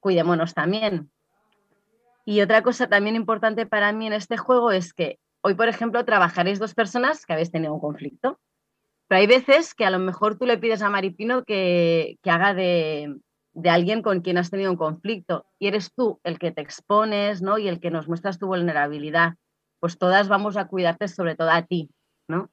[0.00, 1.10] cuidémonos también.
[2.24, 6.04] Y otra cosa también importante para mí en este juego es que hoy, por ejemplo,
[6.04, 8.38] trabajaréis dos personas que habéis tenido un conflicto,
[9.08, 13.14] pero hay veces que a lo mejor tú le pides a Maripino que, haga de,
[13.52, 17.42] de, alguien con quien has tenido un conflicto y eres tú el que te expones
[17.42, 17.58] ¿no?
[17.58, 19.34] y el que nos muestras tu vulnerabilidad.
[19.80, 21.90] Pues todas vamos a cuidarte, sobre todo a ti,
[22.28, 22.50] ¿no?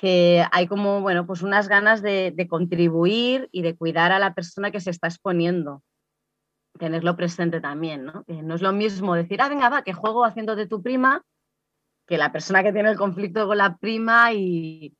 [0.00, 4.70] Que hay como, bueno, pues unas ganas de, contribuir y de cuidar a la persona
[4.70, 5.82] que se está exponiendo.
[6.78, 8.24] Tenerlo presente también, ¿no?
[8.26, 11.22] no es lo mismo decir, ah, venga, va, que juego haciendo de tu prima,
[12.06, 14.96] que la persona que tiene el conflicto con la prima y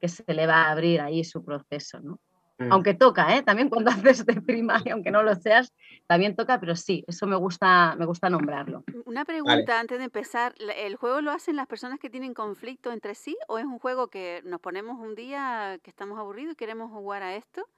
[0.00, 2.18] que se le va a abrir ahí su proceso, ¿no?
[2.58, 2.72] Mm.
[2.72, 3.42] Aunque toca, ¿eh?
[3.42, 5.72] También cuando haces de prima y aunque no lo seas,
[6.06, 8.84] también toca, pero sí, eso me gusta, me gusta nombrarlo.
[9.04, 13.14] Una pregunta antes de empezar, ¿el juego lo hacen las personas que tienen conflicto entre
[13.14, 16.90] sí o es un juego que nos ponemos un día que estamos aburridos y queremos
[16.90, 17.68] jugar a esto?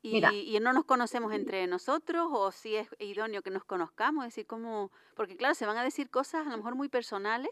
[0.00, 4.46] Y, y, no nos conocemos entre nosotros o si es idóneo que nos conozcamos, decir,
[4.46, 7.50] como, porque claro, se van a decir cosas a lo mejor muy personales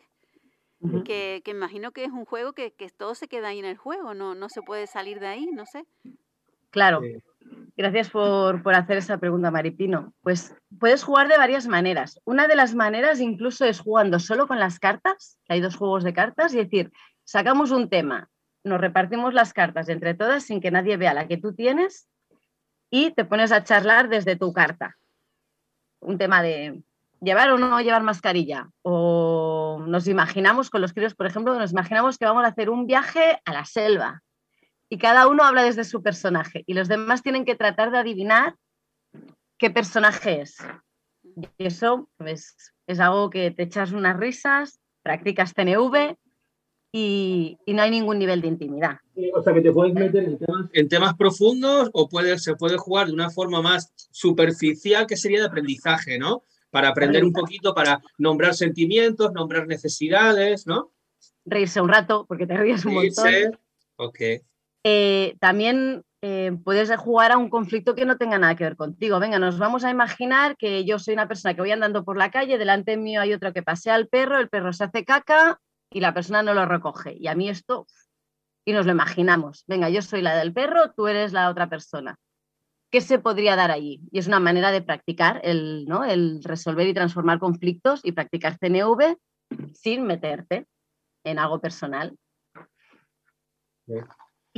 [1.05, 3.77] que, que, imagino que es un juego que, que, todo se queda ahí en el
[3.77, 5.87] juego, no, no se puede salir de ahí, no sé.
[6.77, 7.01] Claro.
[7.75, 10.13] Gracias por, hacer esa pregunta, Maripino.
[10.21, 12.21] Pues puedes jugar de varias maneras.
[12.27, 16.13] Una de las maneras incluso es jugando solo con las cartas, hay dos juegos de
[16.13, 16.93] cartas, y decir,
[17.25, 18.29] sacamos un tema,
[18.63, 22.11] nos repartimos las cartas entre todas sin que nadie vea la que tú tienes
[22.91, 24.99] y te pones a charlar desde tu carta.
[26.01, 26.83] Un tema de
[27.23, 28.69] llevar o no llevar mascarilla.
[28.83, 32.87] O nos imaginamos con los críos, por ejemplo, nos imaginamos que vamos a hacer un
[32.87, 34.23] viaje a la selva
[34.89, 38.57] y cada uno habla desde su personaje y los demás tienen que tratar de adivinar
[39.59, 40.59] qué personaje es.
[41.59, 46.17] Y eso pues, es algo que te echas unas risas, practicas TNV
[46.93, 48.99] y, no hay ningún nivel de intimidad.
[49.35, 50.39] O sea, que te puedes meter
[50.73, 55.41] en temas, profundos o puede, se puede jugar de una forma más superficial que sería
[55.41, 56.43] de aprendizaje, ¿no?
[56.71, 60.93] Para aprender un poquito, para nombrar sentimientos, nombrar necesidades, ¿no?
[61.45, 63.59] Reírse un rato, porque te ríes un montón.
[63.97, 64.21] Ok.
[64.89, 69.19] Eh, también eh, puedes jugar a un conflicto que no tenga nada que ver contigo.
[69.19, 72.31] Venga, nos vamos a imaginar que yo soy una persona que voy andando por la
[72.31, 75.59] calle, delante mío hay otro que pasea al perro, el perro se hace caca
[75.91, 77.17] y la persona no lo recoge.
[77.19, 77.89] Y a mí esto,
[78.65, 79.65] y nos lo imaginamos.
[79.67, 82.15] Venga, yo soy la del perro, tú eres la otra persona.
[82.89, 84.01] ¿Qué se podría dar allí?
[84.13, 86.05] Y es una manera de practicar el, ¿no?
[86.05, 89.17] el resolver y transformar conflictos y practicar CNV
[89.75, 90.69] sin meterte
[91.25, 92.17] en algo personal.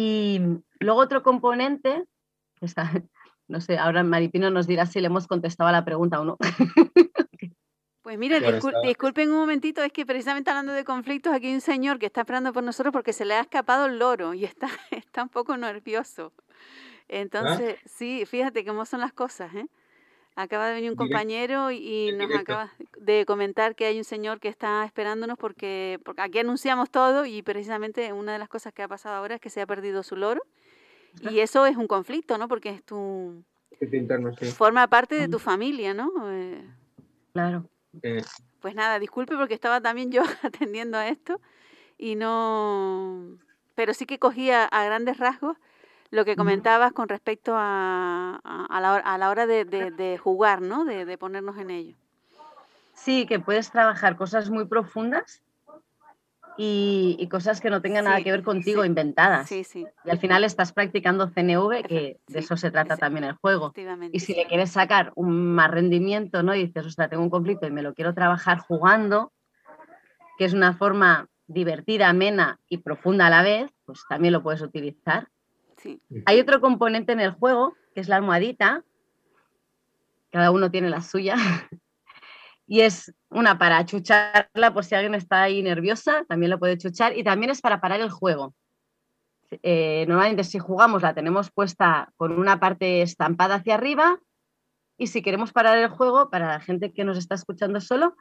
[0.00, 0.40] Y
[0.78, 2.04] luego otro componente,
[2.60, 2.88] está,
[3.48, 6.38] no sé, ahora Maripino nos dirá si le hemos contestado a la pregunta o no.
[8.00, 8.40] Pues mire,
[8.84, 12.22] disculpen un momentito, es que precisamente hablando de conflictos, aquí hay un señor que está
[12.22, 15.58] esperando por nosotros porque se le ha escapado el loro y está, está un poco
[15.58, 16.32] nervioso.
[17.08, 19.66] Entonces, sí, fíjate cómo son las cosas, ¿eh?
[20.38, 24.46] Acaba de venir un compañero y nos acaba de comentar que hay un señor que
[24.46, 28.86] está esperándonos porque, porque aquí anunciamos todo y precisamente una de las cosas que ha
[28.86, 30.40] pasado ahora es que se ha perdido su loro
[31.28, 32.46] y eso es un conflicto, ¿no?
[32.46, 33.42] Porque es tu...
[34.54, 36.12] Forma parte de tu familia, ¿no?
[36.30, 36.64] Eh,
[37.32, 37.64] claro.
[38.00, 38.22] Eh.
[38.60, 41.40] Pues nada, disculpe porque estaba también yo atendiendo a esto
[41.98, 43.38] y no...
[43.74, 45.56] Pero sí que cogía a grandes rasgos
[46.10, 50.84] lo que comentabas con respecto a, a, la, a la, hora de, de, jugar, ¿no?
[50.84, 51.96] De, de, ponernos en ello.
[52.94, 55.42] Sí, que puedes trabajar cosas muy profundas
[56.56, 59.48] y, y cosas que no tengan nada que ver contigo, inventadas.
[59.48, 59.86] Sí, sí.
[60.04, 63.72] Y al final estás practicando CNV, que de eso se trata también el juego.
[64.10, 66.54] Y si le quieres sacar un más rendimiento, ¿no?
[66.54, 69.32] Y dices, ostras, tengo un conflicto y me lo quiero trabajar jugando,
[70.36, 74.60] que es una forma divertida, amena y profunda a la vez, pues también lo puedes
[74.60, 75.28] utilizar.
[76.26, 78.84] Hay otro componente en el juego, que es la almohadita.
[80.30, 81.36] Cada uno tiene la suya.
[82.66, 87.16] y es una para chucharla por si alguien está ahí nerviosa, también lo puede chuchar.
[87.16, 88.54] Y también es para parar el juego.
[89.62, 94.20] Eh, normalmente si jugamos la tenemos puesta con una parte estampada hacia arriba.
[94.98, 98.16] Y si queremos parar el juego, para la gente que nos está escuchando solo,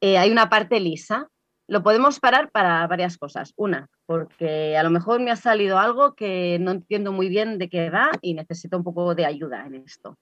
[0.00, 1.30] eh, hay una parte lisa.
[1.72, 3.54] Lo podemos parar para varias cosas.
[3.56, 7.70] Una, porque a lo mejor me ha salido algo que no entiendo muy bien de
[7.70, 10.18] qué va y necesito un poco de ayuda en esto.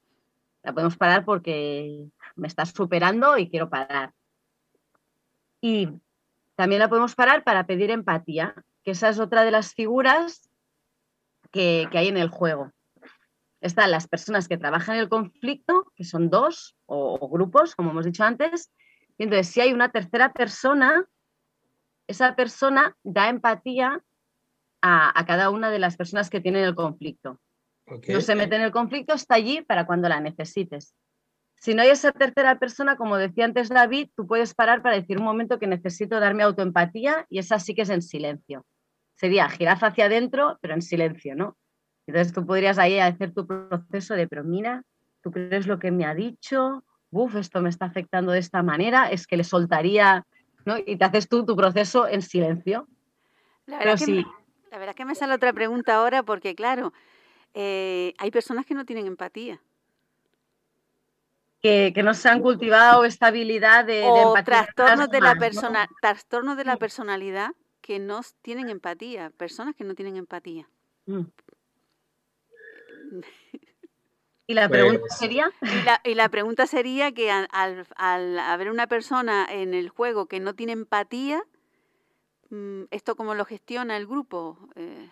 [0.63, 4.13] La podemos parar porque me está superando y quiero parar.
[5.61, 5.89] Y
[6.55, 10.49] también la podemos parar para pedir empatía, que esa es otra de las figuras
[11.51, 12.71] que, hay en el juego.
[13.61, 18.23] Están las personas que trabajan el conflicto, que son dos o grupos, como hemos dicho
[18.23, 18.71] antes.
[19.19, 21.09] Y entonces, si hay una tercera persona,
[22.11, 24.03] esa persona da empatía
[24.83, 27.41] a, cada una de las personas que tienen el conflicto.
[28.09, 30.95] No se mete en el conflicto, está allí para cuando la necesites.
[31.57, 35.19] Si no hay esa tercera persona, como decía antes David, tú puedes parar para decir
[35.19, 38.65] un momento que necesito darme autoempatía y esa sí que es en silencio.
[39.15, 41.57] Sería girar hacia adentro, pero en silencio, ¿no?
[42.07, 44.83] Entonces tú podrías ahí hacer tu proceso de, pero mira,
[45.23, 46.85] ¿tú crees lo que me ha dicho?
[47.11, 50.27] Uf, esto me está afectando de esta manera, es que le soltaría
[50.87, 52.87] y te haces tú tu proceso en silencio.
[53.67, 54.27] La verdad, que, me,
[54.71, 56.93] la verdad que me sale otra pregunta ahora porque, claro,
[57.55, 59.61] eh, hay personas que no tienen empatía.
[61.63, 64.45] Que, no se han cultivado esta habilidad de, empatía.
[64.45, 67.51] Trastornos de, la persona, trastornos de la personalidad
[67.83, 70.69] que no tienen empatía, personas que no tienen empatía.
[71.07, 71.25] Mm.
[74.51, 75.53] ¿Y la pregunta pues sería?
[76.03, 80.73] Y la, pregunta sería que al, haber una persona en el juego que no tiene
[80.73, 81.41] empatía,
[82.51, 84.59] mm, ¿esto cómo lo gestiona el grupo?
[84.75, 85.09] Eh,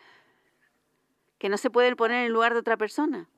[1.38, 3.28] que no se puede poner en lugar de otra persona.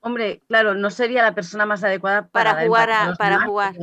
[0.00, 3.16] Hombre, claro, no sería la persona más adecuada para, jugar.
[3.16, 3.76] para jugar.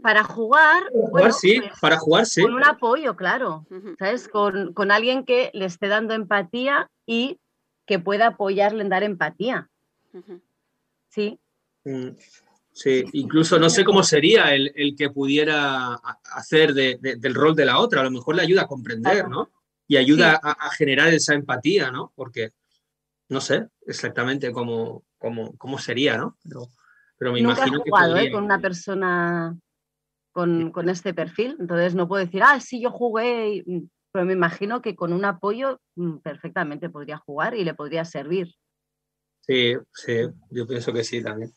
[0.00, 0.84] Para jugar,
[1.32, 2.40] sí, pues, para jugar sí.
[2.40, 3.66] Con un apoyo, claro.
[3.98, 4.28] ¿Sabes?
[4.28, 7.40] Con, con alguien que le esté dando empatía y
[7.84, 9.68] que pueda apoyarle en dar empatía.
[12.72, 15.94] Sí, incluso no sé cómo sería el, que pudiera
[16.34, 18.00] hacer del rol de la otra.
[18.00, 19.50] A lo mejor le ayuda a comprender, ¿no?
[19.86, 22.12] Y ayuda a, generar esa empatía, ¿no?
[22.14, 22.52] Porque
[23.28, 26.36] no sé exactamente cómo, cómo, sería, ¿no?
[27.18, 28.30] Pero, me imagino he jugado, ¿eh?
[28.30, 29.56] con una persona
[30.32, 34.82] con, este perfil, entonces no puedo decir, ah, sí, yo jugué, mm, pero me imagino
[34.82, 38.54] que con un apoyo mm, perfectamente podría jugar y le podría servir.
[39.42, 41.52] Sí, sí, yo pienso que sí también.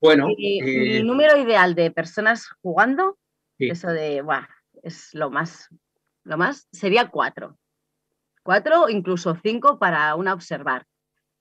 [0.00, 0.26] Bueno.
[0.28, 3.18] Mi, eh, número ideal de personas jugando,
[3.58, 4.46] eso de, buah,
[4.82, 5.68] es lo más,
[6.24, 7.58] lo más, sería cuatro.
[8.42, 10.86] Cuatro, incluso cinco para una observar,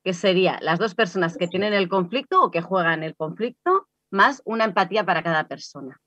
[0.04, 4.42] que sería las dos personas que tienen el conflicto o que juegan el conflicto, más
[4.46, 6.00] una empatía para cada persona.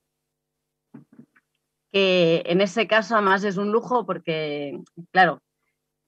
[1.92, 4.80] Que en ese caso además es un lujo porque,
[5.12, 5.42] claro,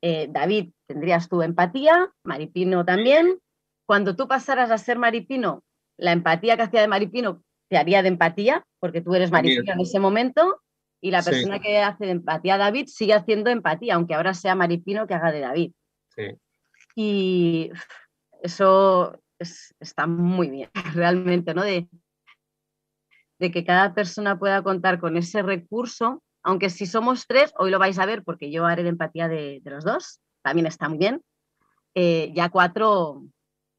[0.03, 3.39] eh, David, tendrías tu empatía, Maripino también.
[3.87, 5.63] Cuando tú pasaras a ser Maripino,
[5.99, 9.81] la empatía que hacía de Maripino te haría de empatía, porque tú eres Maripino en
[9.81, 10.61] ese momento,
[11.03, 14.55] y la persona que hace de empatía a David sigue haciendo empatía, aunque ahora sea
[14.55, 15.73] Maripino que haga de David.
[16.95, 17.71] Y
[18.43, 21.63] eso está muy bien, realmente, ¿no?
[21.63, 21.89] De,
[23.39, 27.79] de que cada persona pueda contar con ese recurso aunque si somos tres, hoy lo
[27.79, 31.23] vais a ver porque yo haré la empatía de, los dos, también está muy bien.
[31.95, 33.25] Eh, ya cuatro,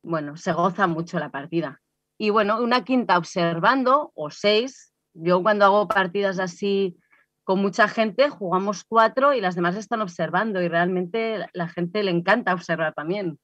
[0.04, 1.82] bueno, se goza mucho la partida.
[2.18, 4.94] Y bueno, una quinta observando o seis.
[5.14, 6.98] Yo cuando hago partidas así
[7.44, 12.12] con mucha gente, jugamos cuatro y las demás están observando y realmente la gente le
[12.12, 13.40] encanta observar también.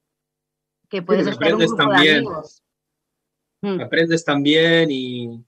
[0.90, 2.18] que puedes que estar un grupo de también.
[2.18, 2.64] amigos.
[3.62, 3.82] Mm.
[3.82, 5.44] Aprendes también y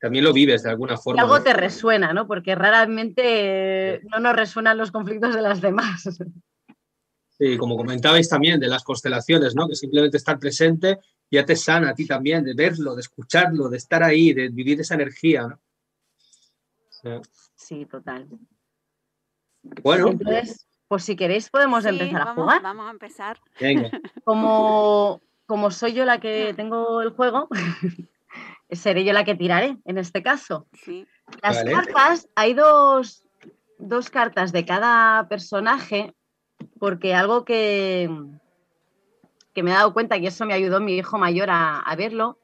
[0.00, 1.22] también lo vives de alguna Y forma.
[1.22, 1.44] algo ¿no?
[1.44, 2.26] te resuena, ¿no?
[2.26, 3.22] Porque raramente
[3.94, 6.08] eh, no nos resuenan los conflictos de las demás.
[7.38, 9.68] Sí, como comentabais también de las constelaciones, ¿no?
[9.68, 10.98] Que simplemente estar presente
[11.30, 14.80] ya te sana a ti también, de verlo, de escucharlo, de estar ahí, de vivir
[14.80, 15.60] esa energía, ¿no?
[16.90, 17.08] Sí.
[17.54, 18.26] Sí, total.
[19.82, 22.62] Bueno, Entonces, pues si queréis podemos Sí, empezar a jugar.
[22.62, 23.38] Vamos a empezar.
[23.60, 23.90] venga.
[24.24, 27.48] Como, como soy yo la que tengo el juego,
[28.72, 30.66] seré yo la que tiraré en este caso.
[30.84, 31.06] Sí.
[31.42, 31.72] Las Vale.
[31.72, 33.24] cartas, hay dos,
[33.78, 36.14] dos cartas de cada personaje,
[36.78, 38.10] porque algo que,
[39.54, 42.38] que me he dado cuenta, y eso me ayudó mi hijo mayor a, a verlo,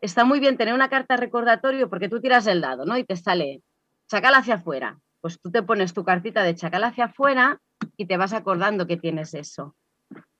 [0.00, 2.98] está muy bien tener una carta recordatorio porque tú tiras el dado, ¿no?
[2.98, 3.62] Y te sale
[4.08, 4.98] chacal hacia afuera.
[5.20, 7.58] Pues tú te pones tu cartita de chacal hacia afuera
[7.96, 9.74] y te vas acordando que tienes eso.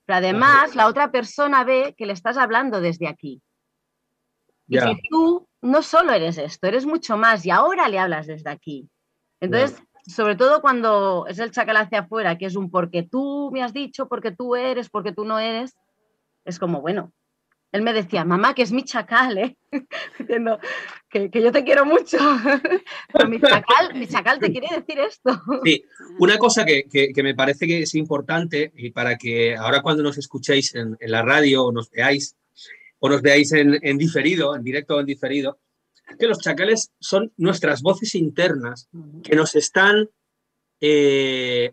[0.04, 3.40] Pero además, la otra persona ve que le estás hablando desde aquí.
[4.68, 8.50] Y que tú no solo eres esto, eres mucho más y ahora le hablas desde
[8.50, 8.88] aquí.
[9.40, 13.62] Entonces, sobre todo cuando es el chacal hacia afuera, que es un porque tú me
[13.62, 15.74] has dicho, porque tú eres, porque tú no eres,
[16.44, 17.12] es como, bueno,
[17.72, 19.56] él me decía, mamá, que es mi chacal, ¿eh?
[20.18, 20.60] Diciendo
[21.08, 22.18] que, que yo te quiero mucho.
[23.12, 25.42] Pero mi chacal, mi chacal te quiere decir esto.
[25.64, 25.82] Sí,
[26.20, 30.02] una cosa que, que- que me parece que es importante y para que ahora cuando
[30.04, 32.36] nos escuchéis en, en la radio o nos veáis
[33.04, 35.58] o nos veáis en, en diferido, en directo o en diferido,
[36.18, 38.88] que los chacales son nuestras voces internas
[39.22, 40.08] que nos están...
[40.80, 41.72] eh,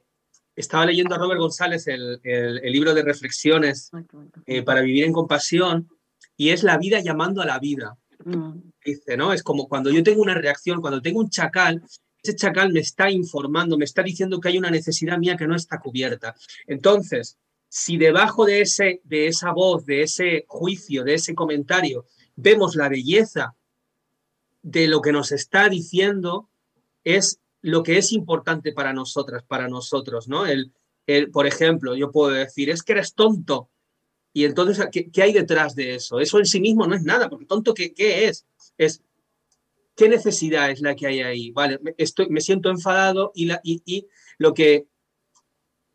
[0.55, 4.41] estaba leyendo a Robert González el, el- el libro de reflexiones bonito.
[4.45, 5.87] eh, para vivir en compasión
[6.37, 8.51] y es la vida llamando a la vida Mm,
[8.85, 9.33] dice, ¿no?
[9.33, 11.81] Es como cuando yo tengo una reacción, cuando tengo un chacal,
[12.21, 15.55] ese chacal me está informando, me está diciendo que hay una necesidad mía que no
[15.55, 16.35] está cubierta.
[16.67, 17.39] Entonces,
[17.73, 22.05] si debajo de, ese, de esa voz, de ese juicio, de ese comentario,
[22.35, 23.55] vemos la belleza
[24.61, 26.49] de lo que nos está diciendo,
[27.05, 30.45] es lo que es importante para nosotras, para nosotros, ¿no?
[30.45, 30.73] El,
[31.07, 33.69] el, por ejemplo, yo puedo decir, es que eres tonto,
[34.33, 36.19] y entonces, ¿qué, hay detrás de eso?
[36.19, 38.45] Eso en sí mismo no es nada, porque tonto, ¿qué, qué es?
[38.77, 39.01] Es,
[39.95, 41.51] ¿qué necesidad es la que hay ahí?
[41.51, 44.07] Vale, estoy, me siento enfadado y, la, y, y
[44.39, 44.87] lo que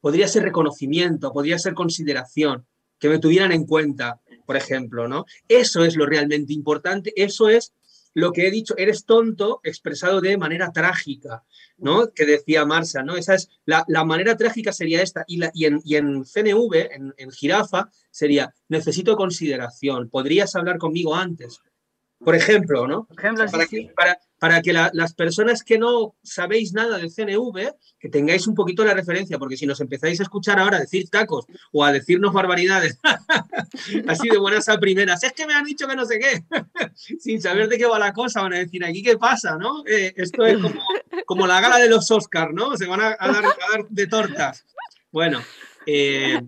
[0.01, 2.67] podría ser reconocimiento, podría ser consideración,
[2.99, 5.27] que me tuvieran en cuenta, por ejemplo, ¿no?
[5.49, 7.75] Eso es lo realmente importante, eso es
[8.15, 11.45] lo que he dicho, eres tonto expresado de manera trágica,
[11.77, 12.11] ¿no?
[12.15, 13.15] Que decía Marsa, ¿no?
[13.15, 16.75] Esa es, la, la manera trágica sería esta, y, la, y, en, y en CNV,
[16.93, 21.61] en, en jirafa, sería, necesito consideración, podrías hablar conmigo antes.
[22.19, 23.05] Por ejemplo, ¿no?
[23.05, 23.87] Por ejemplo, para, sí, sí.
[23.87, 28.47] que, para, para que la, las personas que no sabéis nada de CNV, que tengáis
[28.47, 31.85] un poquito la referencia, porque si nos empezáis a escuchar ahora a decir tacos o
[31.85, 32.99] a decirnos barbaridades,
[34.09, 36.45] así de buenas a primeras, es que me han dicho que no sé qué,
[37.19, 39.85] sin saber de qué va la cosa, van a decir aquí qué pasa, ¿no?
[39.87, 40.81] Eh, esto es como,
[41.27, 42.77] como, la gala de los Oscars, ¿no?
[42.77, 44.65] Se van a, a, dar, a dar, de tortas.
[45.13, 45.41] Bueno,
[45.87, 46.41] eh,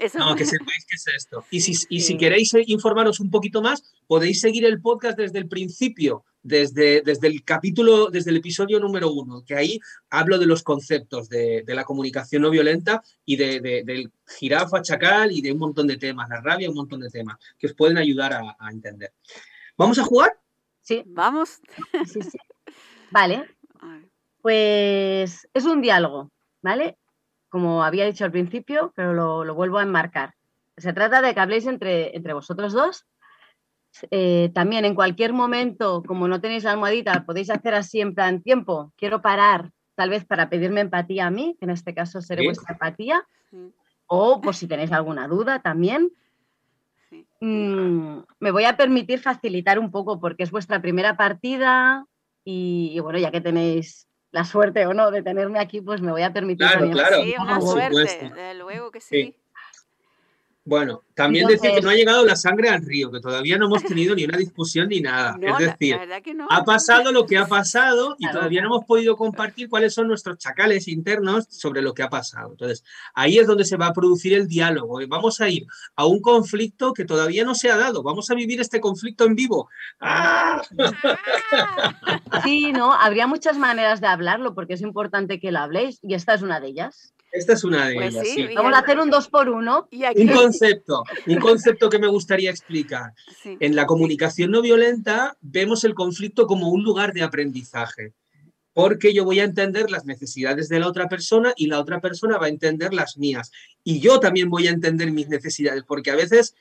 [0.00, 0.18] eso.
[0.18, 1.44] No, que sepáis qué es esto.
[1.50, 5.48] Y si, y si queréis informaros un poquito más, podéis seguir el podcast desde el
[5.48, 9.78] principio, desde, desde el capítulo, desde el episodio número uno, que ahí
[10.08, 14.82] hablo de los conceptos de, de la comunicación no violenta y de, de, del jirafa,
[14.82, 17.74] chacal y de un montón de temas, la rabia, un montón de temas que os
[17.74, 19.12] pueden ayudar a, a entender.
[19.76, 20.32] ¿Vamos a jugar?
[20.82, 21.02] Sí.
[21.06, 21.60] Vamos.
[22.06, 22.38] Sí, sí.
[23.10, 23.44] Vale.
[24.42, 26.30] Pues es un diálogo,
[26.62, 26.96] ¿vale?
[27.50, 30.34] Como había dicho al principio, pero lo, lo, vuelvo a enmarcar.
[30.76, 33.06] Se trata de que habléis entre, entre vosotros dos.
[34.10, 38.40] Eh, también en cualquier momento, como no tenéis la almohadita, podéis hacer así en plan
[38.40, 42.42] tiempo, quiero parar, tal vez para pedirme empatía a mí, que en este caso seré
[42.42, 42.46] ¿Sí?
[42.46, 43.74] vuestra empatía, sí.
[44.06, 46.12] o por si tenéis alguna duda también.
[47.10, 47.26] Sí.
[47.40, 52.06] Mm, me voy a permitir facilitar un poco porque es vuestra primera partida
[52.44, 56.12] y, y bueno, ya que tenéis la suerte o no de tenerme aquí, pues me
[56.12, 56.66] voy a permitir.
[56.66, 56.92] Claro, también.
[56.92, 57.22] claro.
[57.22, 59.22] Sí, una suerte, desde luego que sí.
[59.22, 59.36] sí.
[60.70, 63.66] Bueno, también Entonces, decir que no ha llegado la sangre al río, que todavía no
[63.66, 65.36] hemos tenido ni una discusión ni nada.
[65.40, 65.98] No, es decir,
[66.36, 66.46] no.
[66.48, 68.38] ha pasado lo que ha pasado y claro.
[68.38, 72.52] todavía no hemos podido compartir cuáles son nuestros chacales internos sobre lo que ha pasado.
[72.52, 75.00] Entonces, ahí es donde se va a producir el diálogo.
[75.08, 75.66] Vamos a ir
[75.96, 78.04] a un conflicto que todavía no se ha dado.
[78.04, 79.68] Vamos a vivir este conflicto en vivo.
[79.98, 80.62] ¡Ah!
[82.44, 86.32] Sí, no, habría muchas maneras de hablarlo porque es importante que lo habléis y esta
[86.32, 87.12] es una de ellas.
[87.32, 88.26] Esta es una de pues ellas.
[88.26, 88.54] Sí, sí.
[88.54, 89.86] Vamos a hacer un dos por uno.
[89.90, 90.22] Y aquí...
[90.22, 93.12] Un concepto, un concepto que me gustaría explicar.
[93.42, 93.56] Sí.
[93.60, 98.14] En la comunicación no violenta vemos el conflicto como un lugar de aprendizaje.
[98.72, 102.38] porque yo voy a entender las necesidades de la otra persona y la otra persona
[102.38, 103.50] va a entender las mías.
[103.84, 106.54] Y yo también voy a entender mis necesidades, porque a veces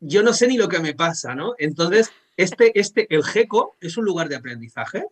[0.00, 1.54] yo no sé ni lo que me pasa, ¿no?
[1.58, 5.04] Entonces, este, este, el GECO es un lugar de aprendizaje.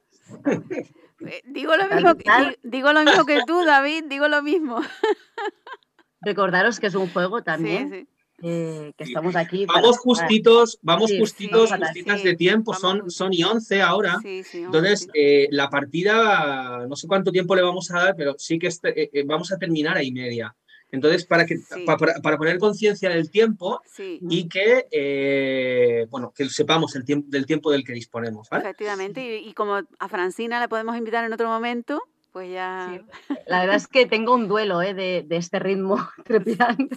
[1.25, 4.81] Eh, digo lo, mismo que, digo lo mismo que tú, David, digo lo mismo.
[6.21, 7.91] Recordaros que es un juego también.
[7.91, 8.09] Sí, sí.
[8.45, 9.67] Eh, que estamos aquí.
[9.67, 14.19] Vamos justitos, vamos justitos, justitas de tiempo, son, son y 11 ahora.
[14.25, 18.67] Entonces, eh, la partida, no sé cuánto tiempo le vamos a dar, pero sí que
[18.67, 20.57] este, vamos a terminar a y media.
[20.93, 27.05] Entonces, para, que, para, poner conciencia del tiempo y que, eh, bueno, que sepamos el
[27.07, 28.47] tiempo, del tiempo del que disponemos.
[28.53, 33.03] Efectivamente, y, como a Francina la podemos invitar en otro momento, pues ya...
[33.47, 34.93] La verdad es que tengo un duelo ¿eh?
[34.93, 36.97] de, este ritmo trepidante.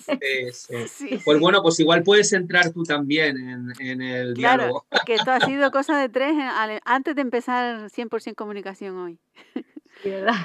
[1.23, 3.37] Pues bueno, pues igual puedes entrar tú también
[3.79, 4.85] en, el claro, diálogo.
[5.05, 6.33] que esto ha sido cosa de tres
[6.83, 9.19] antes de empezar 100% comunicación hoy.
[10.03, 10.35] Sí, ¿verdad?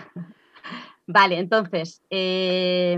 [1.13, 2.97] Vale, entonces, eh,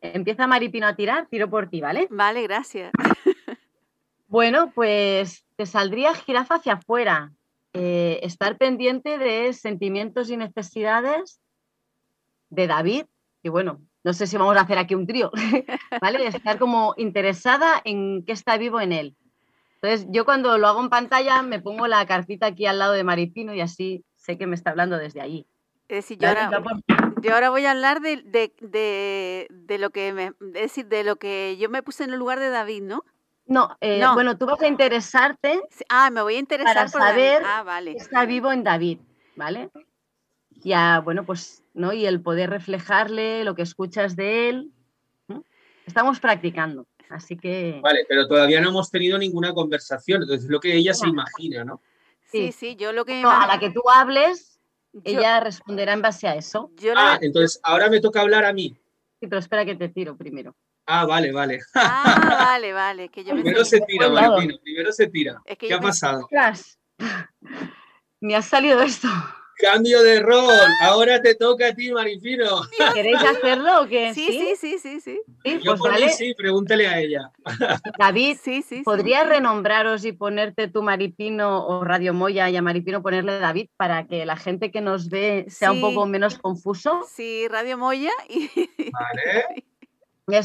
[0.00, 2.06] empieza Maripino a tirar, tiro por ti, ¿vale?
[2.10, 2.92] Vale, gracias.
[4.28, 7.32] Bueno, pues te saldría jirafa hacia afuera.
[7.72, 11.40] Eh, estar pendiente de sentimientos y necesidades
[12.48, 13.06] de David,
[13.42, 15.32] y bueno, no sé si vamos a hacer aquí un trío,
[16.00, 16.28] ¿vale?
[16.28, 19.16] Estar como interesada en qué está vivo en él.
[19.82, 23.02] Entonces, yo cuando lo hago en pantalla me pongo la cartita aquí al lado de
[23.02, 25.44] Maripino y así sé que me está hablando desde allí.
[25.88, 26.50] Es decir, yo ahora,
[27.20, 31.56] yo ahora voy a hablar de, de, lo que me, es decir, de lo que
[31.58, 33.04] yo me puse en el lugar de David, ¿no?
[33.46, 35.60] No, eh, bueno, tú vas a interesarte.
[35.88, 37.92] Ah, me voy a interesar para saber ah, vale.
[37.92, 38.98] está vivo en David,
[39.34, 39.70] ¿vale?
[40.62, 41.92] Ya, bueno, pues, ¿no?
[41.92, 44.72] Y el poder reflejarle lo que escuchas de él.
[45.86, 47.80] Estamos practicando, así que.
[47.82, 51.64] Vale, pero todavía no hemos tenido ninguna conversación, entonces es lo que ella se imagina,
[51.64, 51.80] ¿no?
[52.30, 53.22] Sí, sí, yo lo que.
[53.24, 54.49] a la que tú hables,
[55.04, 56.70] ella responderá en base a eso.
[56.96, 58.76] ah, entonces ahora me toca hablar a mí.
[59.20, 60.56] Sí, pero espera que te tiro primero.
[60.86, 61.60] Ah, vale, vale.
[61.74, 63.08] Ah, vale, vale.
[63.10, 64.08] Que yo primero se tira,
[64.62, 65.42] primero se tira.
[65.58, 66.28] ¿Qué ha pasado?
[68.20, 69.08] Me ha salido esto.
[69.60, 70.54] Cambio de rol.
[70.82, 72.62] Ahora te toca a ti, Marifino.
[72.94, 74.14] ¿Queréis hacerlo o qué?
[74.14, 75.20] Sí, sí, sí, sí, sí.
[75.44, 77.30] Yo pues por sí, pregúntale a ella.
[77.98, 83.02] David, sí, sí, ¿podrías renombraros y ponerte tu Maripino o Radio Moya y a Maripino
[83.02, 87.06] ponerle David para que la gente que nos ve sea un poco menos confuso?
[87.08, 88.12] Sí, Radio Moya.
[88.28, 88.50] Y...
[88.92, 89.64] Vale.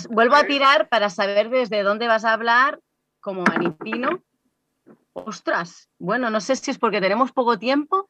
[0.09, 2.79] vuelvo a tirar para saber desde dónde vas a hablar
[3.19, 4.21] como Maripino.
[5.13, 8.09] Ostras, bueno, no sé si es porque tenemos poco tiempo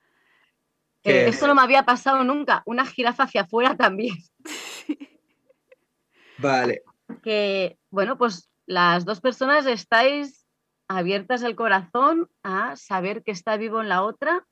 [1.06, 2.64] esto no me había pasado nunca.
[2.66, 4.18] Una jirafa hacia afuera también.
[6.38, 6.84] Vale.
[7.24, 10.46] Que, bueno, pues las dos personas estáis
[10.88, 14.46] abiertas el corazón a saber que está vivo en la otra.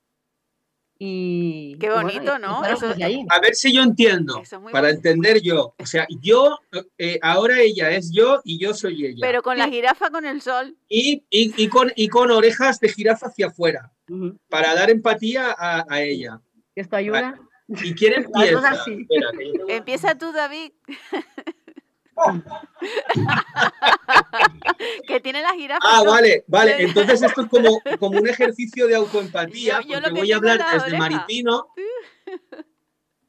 [1.06, 2.64] Y, Qué bonito, ¿no?
[2.64, 4.41] A ver si yo entiendo,
[4.72, 5.76] para entender yo.
[5.78, 6.60] O sea, yo,
[6.97, 9.18] eh, ahora ella es yo y yo soy ella.
[9.20, 10.78] Pero con la jirafa con el sol.
[10.88, 13.91] Y, y, con, y con orejas de jirafa hacia afuera,
[14.47, 16.39] para dar empatía a, ella.
[16.74, 17.38] ¿Esto ayuda?
[17.68, 18.86] ¿Y quién empieza?
[19.68, 20.72] Empieza tú, David.
[25.07, 25.82] que tiene la jirafa.
[25.84, 26.84] Ah, vale, vale.
[26.84, 31.68] Entonces esto es como, como un ejercicio de autoempatía, porque voy a hablar desde Maripino.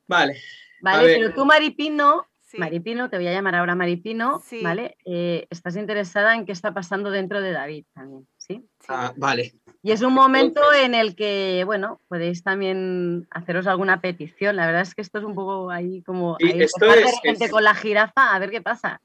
[0.06, 0.40] Vale.
[0.80, 2.26] Vale, pero tú, Maripino,
[2.58, 4.96] Maripino, te voy a llamar ahora Maripino, ¿vale?
[5.04, 8.64] Eh, estás interesada en qué está pasando dentro de David también, ¿sí?
[8.88, 9.54] Ah, vale.
[9.82, 14.56] Y es un momento en el que, bueno, podéis también haceros alguna petición.
[14.56, 16.86] La verdad es que esto es un poco ahí como esto
[17.22, 19.00] gente con la jirafa, a ver qué pasa.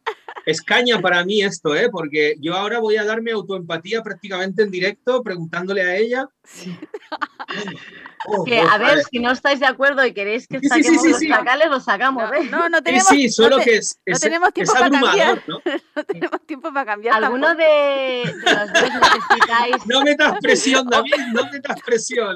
[0.45, 1.89] Es caña para mí esto, ¿eh?
[1.91, 6.29] porque yo ahora voy a darme autoempatía prácticamente en directo, preguntándole a ella.
[8.25, 11.69] Oh, que, a ver, si no estáis de acuerdo y queréis que saquemos los sacales,
[11.69, 12.29] los sacamos.
[12.33, 12.49] ¿eh?
[12.51, 15.43] No, no tenemos, sí, solo que es, no tenemos tiempo para cambiar.
[15.47, 15.61] ¿no?
[15.95, 17.23] no tenemos tiempo para cambiar.
[17.23, 19.85] ¿Alguno de, los dos necesitáis?
[19.85, 22.35] No metas presión, David, no metas presión.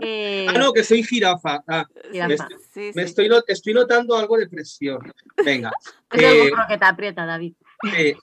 [0.00, 1.62] Eh, ah, no, que soy jirafa.
[1.68, 2.48] Ah, jirafa.
[2.48, 5.12] Me, sí, me Estoy, estoy, notando algo de presión.
[5.44, 5.70] Venga.
[6.10, 7.54] Es eh, algo que te aprieta, David.
[7.96, 8.16] Eh,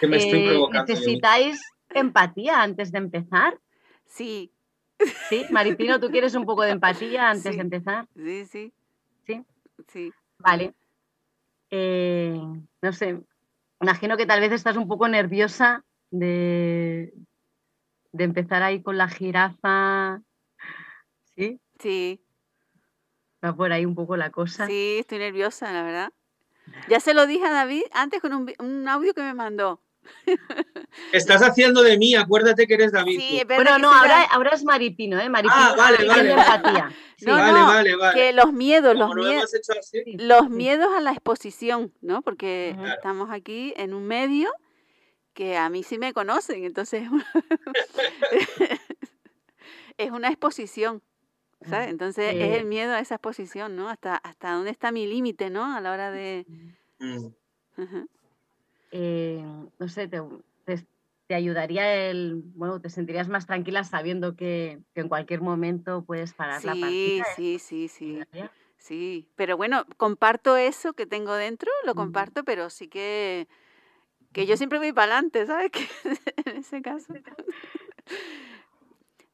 [0.00, 0.92] que me estoy provocando.
[0.92, 3.58] ¿Necesitáis empatía antes de empezar?
[4.06, 4.53] Sí,
[5.28, 8.06] Sí, Maripino, ¿tú quieres un poco de empatía antes de empezar?
[8.14, 8.72] Sí, sí.
[9.26, 9.44] ¿Sí?
[9.88, 10.12] Sí.
[10.38, 10.74] Vale.
[11.70, 12.40] Eh,
[12.82, 13.20] no sé,
[13.80, 17.12] imagino que tal vez estás un poco nerviosa de,
[18.12, 20.20] de empezar ahí con la jirafa.
[21.34, 21.60] ¿Sí?
[21.78, 22.24] Sí.
[23.44, 24.66] Va por ahí un poco la cosa.
[24.66, 26.12] Sí, estoy nerviosa, la verdad.
[26.88, 29.80] Ya se lo dije a David antes con un, un audio que me mandó.
[31.12, 33.18] Estás haciendo de mí, acuérdate que eres David.
[33.18, 35.28] Sí, Bueno, no, ahora, es Maripino, ¿eh?
[35.28, 35.54] Maripino.
[35.56, 36.32] Ah, vale, tiene vale.
[36.32, 36.90] empatía.
[37.16, 37.26] Sí.
[37.26, 38.20] No, vale, no, vale, vale.
[38.20, 39.08] que los miedos, los
[39.78, 40.16] así.
[40.18, 42.22] los miedos a la exposición, ¿no?
[42.22, 42.74] Porque.
[42.76, 42.92] Claro.
[42.92, 44.50] estamos aquí en un medio
[45.34, 47.04] que a mí sí me conocen, entonces
[49.98, 51.02] es una exposición,
[51.68, 51.88] ¿sabes?
[51.88, 53.88] Entonces es el miedo a esa exposición, ¿no?
[53.88, 55.74] Hasta, hasta dónde está mi límite, ¿no?
[55.74, 56.46] A la hora de...
[56.98, 57.26] Mm.
[58.96, 59.42] Eh,
[59.80, 60.22] no sé, te,
[60.64, 60.86] te-
[61.26, 66.32] te ayudaría el, bueno, te sentirías más tranquila sabiendo que, que en cualquier momento puedes
[66.32, 67.24] parar la Sí, partida.
[67.24, 67.34] ¿eh?
[67.34, 68.22] sí, sí, sí,
[68.78, 69.28] sí.
[69.34, 73.48] Pero bueno, comparto eso que tengo dentro, lo comparto, pero sí que,
[74.32, 75.70] que yo siempre voy para adelante, ¿sabes?
[75.72, 75.88] Que
[76.50, 77.12] en ese caso.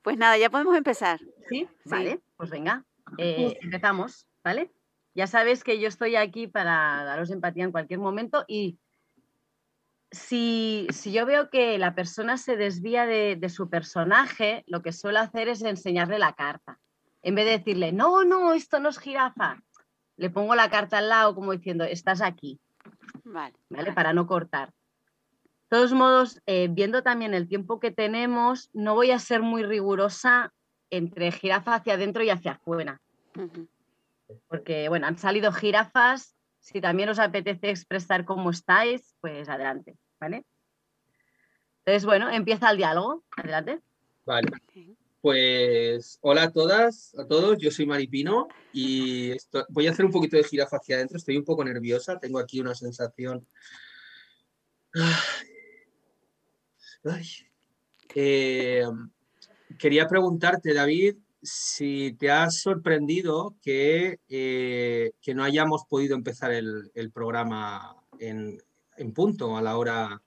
[0.03, 1.21] Pues nada, ya podemos empezar.
[1.49, 1.69] ¿Sí?
[1.85, 1.91] Sí.
[1.91, 2.85] Vale, pues venga,
[3.19, 4.73] eh, empezamos, ¿vale?
[5.15, 8.79] Ya sabes que yo estoy aquí para daros empatía en cualquier momento y
[10.11, 14.93] si, si yo veo que la persona se desvía de, de su personaje, lo que
[14.93, 16.79] suelo hacer es enseñarle la carta.
[17.23, 19.63] En vez de decirle, no, no, esto no es jirafa,
[20.21, 22.61] le pongo la carta al lado como diciendo, estás aquí.
[23.25, 23.55] Vale.
[23.71, 23.93] ¿vale?
[23.93, 24.69] Para no cortar.
[24.69, 29.63] De todos modos, eh, viendo también el tiempo que tenemos, no voy a ser muy
[29.63, 30.53] rigurosa
[30.91, 33.01] entre jirafa hacia adentro y hacia afuera,
[34.49, 40.45] porque, bueno, han salido jirafas, si también os apetece expresar cómo estáis, pues adelante, ¿vale?
[41.79, 43.81] Entonces, bueno, empieza el diálogo, adelante.
[44.27, 44.49] Vale.
[45.23, 50.13] Pues hola a todas, a todos, yo soy Maripino y esto- voy a hacer un
[50.13, 53.47] poquito de jirafa hacia adentro, estoy un poco nerviosa, tengo aquí una sensación...
[57.05, 57.27] Ay.
[58.15, 58.85] Eh,
[59.79, 66.91] quería preguntarte, David, si te has sorprendido que, eh, que no hayamos podido empezar el,
[66.95, 68.59] el programa en,
[68.97, 70.22] en punto, a la hora,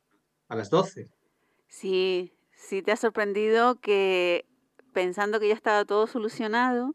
[0.47, 1.09] a las 12.
[1.67, 4.45] Sí, sí te ha sorprendido que
[4.93, 6.93] pensando que ya estaba todo solucionado,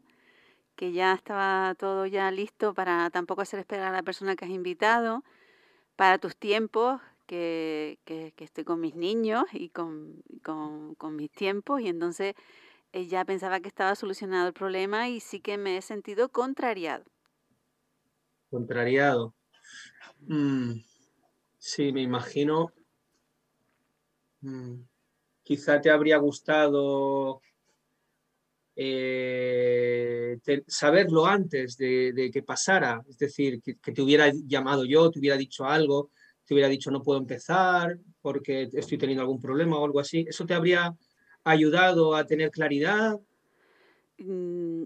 [0.75, 4.51] que ya estaba todo ya listo para tampoco hacer esperar a la persona que has
[4.51, 5.23] invitado,
[5.97, 11.31] para tus tiempos, que, que- que estoy con mis niños y con, con- con mis
[11.31, 12.35] tiempos, y entonces
[12.93, 17.05] ya pensaba que estaba solucionado el problema y sí que me he sentido contrariado.
[18.49, 19.35] Contrariado.
[20.21, 20.81] Mm,
[21.57, 22.73] sí, me imagino.
[24.41, 24.81] Mm,
[25.43, 27.41] quizá te habría gustado
[28.75, 33.03] eh, saberlo antes de, que pasara.
[33.07, 36.11] Es decir, que te hubiera llamado yo, te hubiera dicho algo,
[36.45, 40.25] te hubiera dicho no puedo empezar porque estoy teniendo algún problema o algo así.
[40.27, 40.95] ¿Eso te habría
[41.51, 43.19] ayudado a tener claridad?
[44.19, 44.85] Mm,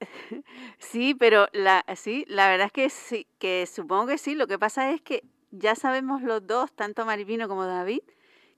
[0.78, 4.34] Sí, pero la, sí, la verdad es que sí, que supongo que sí.
[4.34, 8.00] Lo que pasa es que ya sabemos los dos, tanto Maripino como David,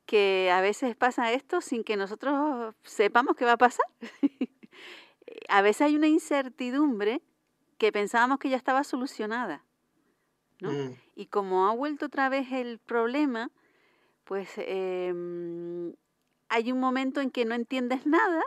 [0.07, 3.87] que a veces pasa esto sin que nosotros sepamos qué va a pasar.
[5.49, 7.23] A veces hay una incertidumbre
[7.79, 9.65] que pensábamos que ya estaba solucionada.
[10.61, 10.71] ¿no?
[10.73, 13.51] Mm, Y como ha vuelto otra vez el problema,
[14.25, 15.95] pues em,
[16.53, 18.43] hay un momento en que no entiendes nada.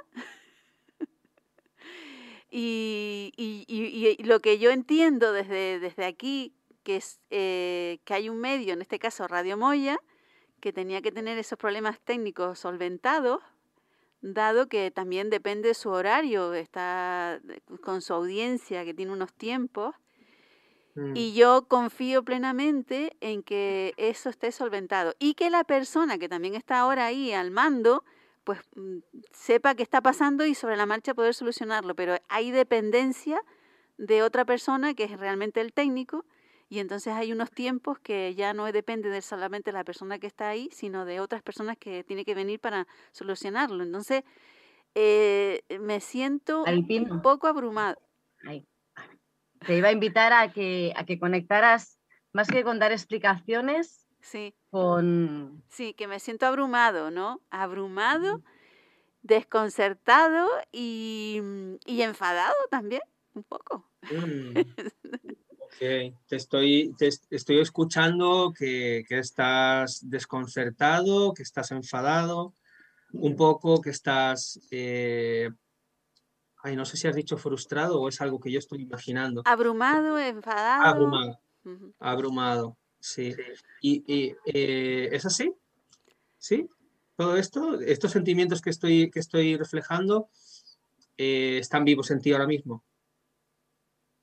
[2.52, 6.54] y, lo que yo entiendo desde, desde aquí,
[6.84, 9.98] que es eh, que hay un medio, en este caso Radio Moya,
[10.60, 13.42] que tenía que tener esos problemas técnicos solventados,
[14.22, 19.34] dado que también depende de su horario, está de- con su audiencia, que tiene unos
[19.34, 19.96] tiempos.
[20.96, 21.16] Mm.
[21.16, 26.56] Y yo confío plenamente en que eso esté solventado y que la persona que también
[26.56, 28.04] está ahora ahí al mando,
[28.44, 28.98] pues mm,
[29.32, 31.96] sepa qué está pasando y sobre la marcha poder solucionarlo.
[31.96, 33.42] Pero hay dependencia
[33.98, 36.26] de otra persona que es realmente el técnico
[36.68, 40.50] y entonces hay unos tiempos que ya no depende de solamente la persona que está
[40.50, 43.84] ahí, sino de otras personas que tiene que venir para solucionarlo.
[43.84, 44.24] Entonces
[44.96, 47.98] eh, me siento un poco abrumado.
[48.48, 48.66] Ahí.
[49.66, 52.00] Te iba a invitar a que, a que conectaras,
[52.34, 54.54] más que con dar explicaciones, Sí.
[54.72, 55.64] con...
[55.70, 57.42] Sí, que me siento abrumado, ¿no?
[57.50, 58.42] Abrumado,
[59.22, 61.42] desconcertado y,
[61.86, 63.02] y enfadado también,
[63.34, 63.90] un poco.
[64.10, 64.54] Mm.
[65.78, 65.82] Ok,
[66.28, 72.54] te estoy, te est- estoy escuchando que, que estás desconcertado, que estás enfadado,
[73.12, 75.50] un poco que estás, eh,
[76.66, 79.42] ay, no sé si has dicho frustrado o es algo que yo estoy imaginando.
[79.46, 80.84] Abrumado, enfadado.
[80.84, 81.40] Abrumado,
[82.00, 83.36] abrumado, sí.
[83.82, 85.54] ¿Y, y, eh, es así?
[86.38, 86.70] ¿Sí?
[87.16, 90.30] Todo esto, estos sentimientos que estoy, que estoy reflejando,
[91.18, 92.84] eh, están vivos en ti ahora mismo.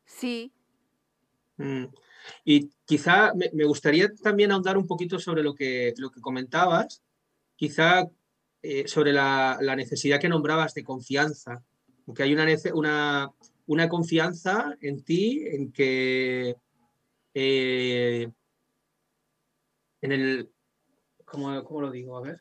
[0.04, 0.52] Sí,
[1.56, 1.86] Mm,
[2.44, 7.02] Y quizá me, gustaría también ahondar un poquito sobre lo que, lo que comentabas,
[7.56, 8.08] quizá
[8.62, 11.62] eh, sobre la, necesidad que nombrabas de confianza,
[12.04, 13.30] porque hay una, una,
[13.66, 16.56] una confianza en ti, en que
[17.34, 18.30] eh,
[20.00, 20.52] en el,
[21.24, 22.18] ¿cómo, ¿cómo lo digo?
[22.18, 22.40] A ver.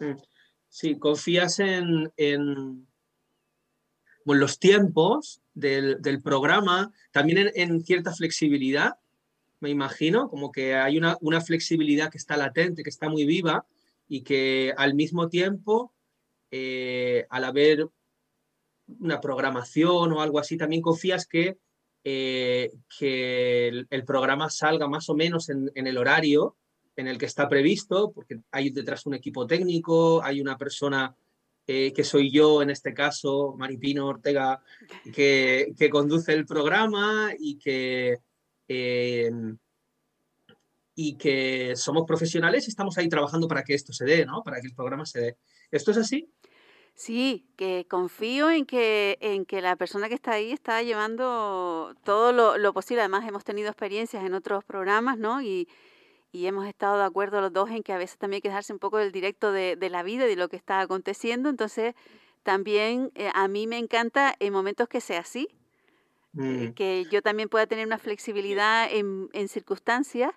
[0.00, 0.16] Mm.
[0.68, 2.88] Sí, confías en, en,
[4.24, 8.96] los tiempos del, programa, también en, cierta flexibilidad,
[9.62, 13.64] me imagino, como que hay una, flexibilidad que está latente, que está muy viva
[14.08, 15.94] y que al mismo tiempo,
[16.50, 17.88] eh, al haber
[18.98, 21.58] una programación o algo así, también confías que,
[22.04, 26.56] eh, que el, programa salga más o menos en el horario
[26.96, 31.16] en el que está previsto, porque hay detrás un equipo técnico, hay una persona
[31.66, 34.60] eh, que soy yo en este caso, Maripino Ortega,
[35.14, 38.18] que, que conduce el programa y que,
[39.26, 39.58] em,
[40.94, 44.42] y que somos profesionales y estamos ahí trabajando para que esto se dé, ¿no?
[44.42, 45.36] para que el programa se dé.
[45.70, 46.30] ¿Esto es así?
[46.94, 52.32] Sí, que confío en que, en que la persona que está ahí está llevando todo
[52.32, 53.00] lo, lo posible.
[53.00, 55.40] Además, hemos tenido experiencias en otros programas, ¿no?
[55.40, 55.66] Y,
[56.32, 58.72] y hemos estado de acuerdo los dos en que a veces también hay que dejarse
[58.72, 61.50] un poco del directo de, la vida y de lo que está aconteciendo.
[61.50, 61.94] Entonces,
[62.42, 65.61] también eh, a mí me encanta en momentos que sea así, eh,
[66.32, 66.72] mm.
[66.72, 70.32] que yo también pueda tener una flexibilidad en, circunstancias.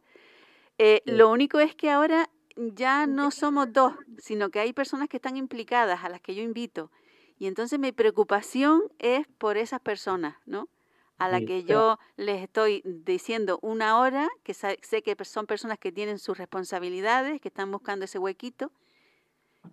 [0.77, 5.17] Eh, lo único es que ahora ya no somos dos, sino que hay personas que
[5.17, 6.91] están implicadas, a las que yo invito.
[7.37, 10.69] Y entonces mi preocupación es por esas personas, ¿no?
[11.17, 15.91] a la que yo les estoy diciendo una hora, que sé que son personas que
[15.91, 18.71] tienen sus responsabilidades, que están buscando ese huequito.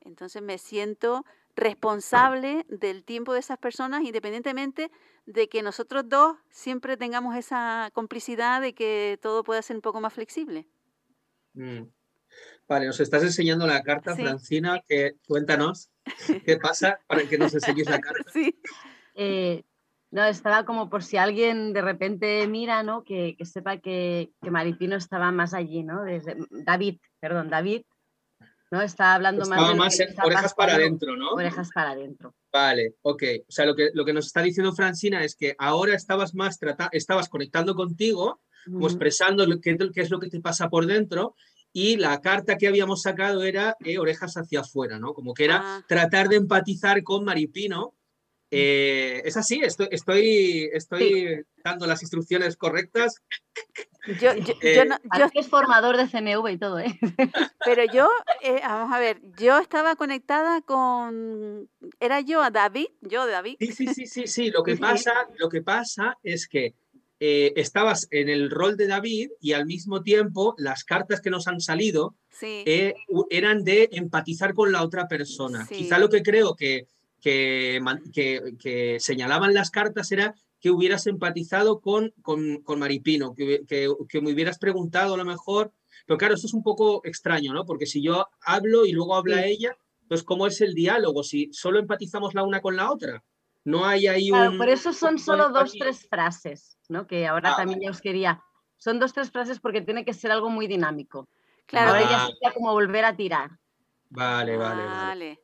[0.02, 4.90] Entonces me siento responsable del tiempo de esas personas, independientemente
[5.26, 10.00] de que nosotros dos siempre tengamos esa complicidad de que todo pueda ser un poco
[10.00, 10.66] más flexible.
[11.54, 11.82] Mm.
[12.66, 15.90] Vale, nos estás enseñando la carta, Francina, que cuéntanos
[16.46, 18.24] qué pasa para que nos enseñes la carta.
[18.32, 18.58] Sí.
[19.14, 19.62] Eh,
[20.10, 23.04] no, estaba como por si alguien de repente mira, ¿no?
[23.04, 26.02] Que, sepa que, que, Maripino estaba más allí, ¿no?
[26.02, 27.82] Desde, David, perdón, David,
[28.72, 28.80] ¿no?
[28.80, 29.58] Estaba hablando más...
[29.58, 31.32] Estaba más orejas para adentro, ¿no?
[31.32, 32.34] Orejas para adentro.
[32.50, 33.22] Vale, ok.
[33.46, 36.58] O sea, lo que, lo que nos está diciendo Francina es que ahora estabas más
[36.58, 41.36] trata estabas conectando contigo, como expresando qué, qué es lo que te pasa por dentro,
[41.70, 45.12] y la carta que habíamos sacado era eh, orejas hacia afuera, ¿no?
[45.12, 45.84] Como que era ah.
[45.86, 47.94] tratar de empatizar con Maripino
[48.54, 53.22] eh, es así, estoy, estoy, estoy dando las instrucciones correctas.
[54.20, 54.98] Yo, yo, eh, no,
[55.32, 56.98] es formador de CMV y todo, ¿eh?
[57.64, 58.10] Pero yo,
[58.42, 63.56] eh, vamos a ver, yo estaba conectada con, era yo a David, yo David.
[63.58, 64.50] Sí, sí, sí, sí, sí.
[64.50, 66.74] Lo que pasa, lo que pasa es que
[67.18, 71.60] estabas en el rol de David y al mismo tiempo las cartas que nos han
[71.60, 72.16] salido
[73.30, 75.64] eran de empatizar con la otra persona.
[75.68, 76.88] Quizá lo que creo que
[77.22, 77.80] que,
[78.58, 84.32] que, señalaban las cartas era que hubieras empatizado con, con, con Maripino, que, que, me
[84.32, 85.72] hubieras preguntado a lo mejor,
[86.06, 87.64] pero claro, esto es un poco extraño, ¿no?
[87.64, 89.76] Porque si yo hablo y luego habla ella,
[90.08, 91.22] pues ¿cómo es el diálogo?
[91.22, 93.24] Si solo empatizamos la una con la otra.
[93.64, 97.06] No hay ahí claro, Por eso son solo dos, tres frases, ¿no?
[97.06, 98.42] Que ahora ah, también ya os quería.
[98.76, 101.28] Son dos, tres frases porque tiene que ser algo muy dinámico.
[101.66, 101.90] Claro.
[101.90, 103.50] Ahora ya sería como volver a tirar.
[104.10, 105.41] Vale, vale, vale.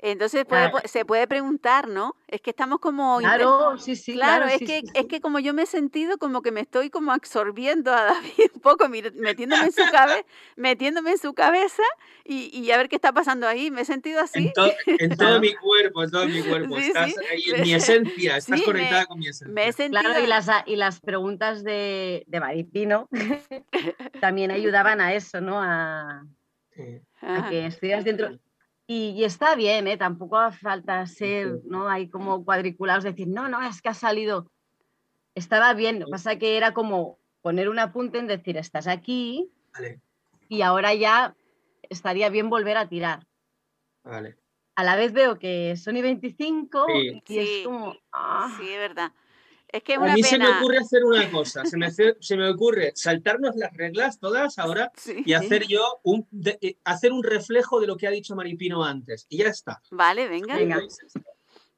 [0.00, 0.46] Entonces
[0.84, 2.14] se puede preguntar, ¿no?
[2.28, 3.18] Es que estamos como...
[3.18, 4.12] Claro, sí, sí.
[4.12, 7.10] Claro, es, que, es que como yo me he sentido como que me estoy como
[7.10, 10.24] absorbiendo a David un poco, metiéndome en su, cabeza
[10.54, 11.82] metiéndome en su cabeza
[12.24, 13.72] y, a ver qué está pasando ahí.
[13.72, 14.52] Me he sentido así.
[14.86, 16.78] En, todo mi cuerpo, en todo mi cuerpo.
[16.78, 19.52] estás ahí en mi esencia, estás conectada con mi esencia.
[19.52, 20.00] Me he sentido...
[20.00, 23.08] Claro, y las, y las preguntas de, de Maripino
[24.20, 25.60] también ayudaban a eso, ¿no?
[25.60, 26.24] A,
[27.22, 28.38] a que estuvieras dentro
[28.90, 29.98] y, está bien, ¿eh?
[29.98, 31.90] tampoco hace falta ser, ¿no?
[31.90, 34.50] Hay como cuadriculados, decir, no, no, es que ha salido.
[35.34, 39.52] Estaba bien, lo que pasa que era como poner un apunte en decir, estás aquí
[40.48, 41.36] y ahora ya
[41.90, 43.26] estaría bien volver a tirar.
[44.04, 44.38] Vale.
[44.74, 46.86] A la vez veo que Sony 25
[47.26, 47.94] y es como...
[48.10, 48.50] Ah.
[48.58, 49.12] Sí, es verdad.
[49.70, 51.90] Es que a mí se me ocurre hacer una cosa, se me,
[52.20, 56.26] se me ocurre saltarnos las reglas todas ahora y hacer yo un,
[56.60, 59.26] eh, hacer un reflejo de lo que ha dicho Maripino antes.
[59.28, 59.80] Y ya está.
[59.90, 60.80] Vale, venga.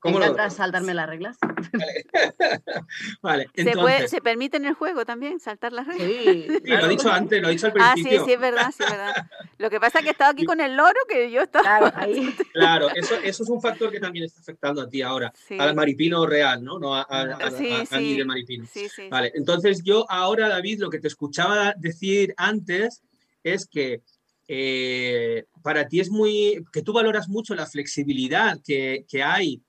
[0.01, 1.37] ¿Cómo ¿Me lo encanta saltarme las reglas?
[1.73, 2.05] Vale.
[3.23, 4.11] vale, ¿Se, puede, entonces.
[4.11, 6.09] ¿Se permite en el juego también saltar las reglas?
[6.09, 8.25] Sí, Sí, lo he dicho antes, lo he dicho al Ah, sí, principio.
[8.25, 9.15] sí, es verdad, sí, es verdad.
[9.59, 11.79] Lo que pasa es que he estado aquí con el loro, que yo estaba...
[11.81, 12.35] claro, ahí.
[12.53, 15.31] Claro, eso, eso es un factor que también está afectando a ti ahora.
[15.37, 16.79] Sí, Al maripino real, ¿no?
[16.79, 17.97] No a, a, a- a- Sí, a sí.
[17.97, 18.65] mí de maripino.
[18.67, 19.09] sí, sí.
[19.11, 23.03] Vale, entonces yo ahora, David, lo que te escuchaba decir antes
[23.45, 24.01] es que
[24.49, 29.63] eh, para ti es muy, que tú valoras mucho la flexibilidad que, que hay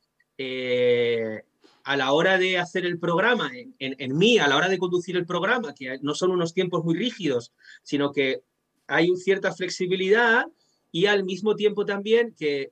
[0.44, 1.44] eh,
[1.84, 5.26] a la hora de hacer el programa, en, mí, a la hora de conducir el
[5.26, 8.44] programa, que no son unos tiempos muy rígidos, sino que
[8.88, 10.46] hay cierta flexibilidad
[10.92, 12.72] y al mismo tiempo también que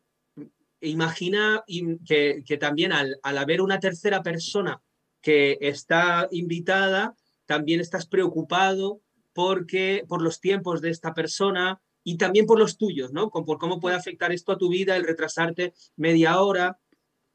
[0.82, 1.64] imagina
[2.06, 4.82] que, que también al, al haber una tercera persona
[5.22, 7.16] que está invitada,
[7.46, 9.02] también estás preocupado
[9.34, 13.30] porque, por los tiempos de esta persona y también por los tuyos, ¿no?
[13.30, 16.80] Por cómo puede afectar esto a tu vida, el retrasarte media hora.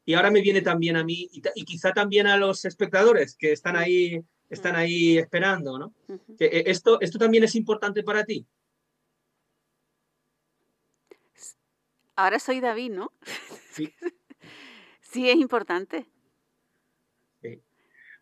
[0.05, 3.75] Y ahora me viene también a mí y, quizá también a los espectadores que están
[3.75, 5.93] ahí, están ahí esperando, ¿no?
[6.37, 8.45] Que, eh, esto, esto también es importante para ti.
[12.15, 13.11] Ahora soy David, ¿no?
[13.71, 13.93] Sí.
[15.01, 16.07] Sí, es importante.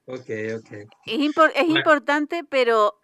[0.05, 0.71] Ok, ok.
[1.07, 1.77] Es, impor- es Bueno.
[1.79, 2.99] importante, pero,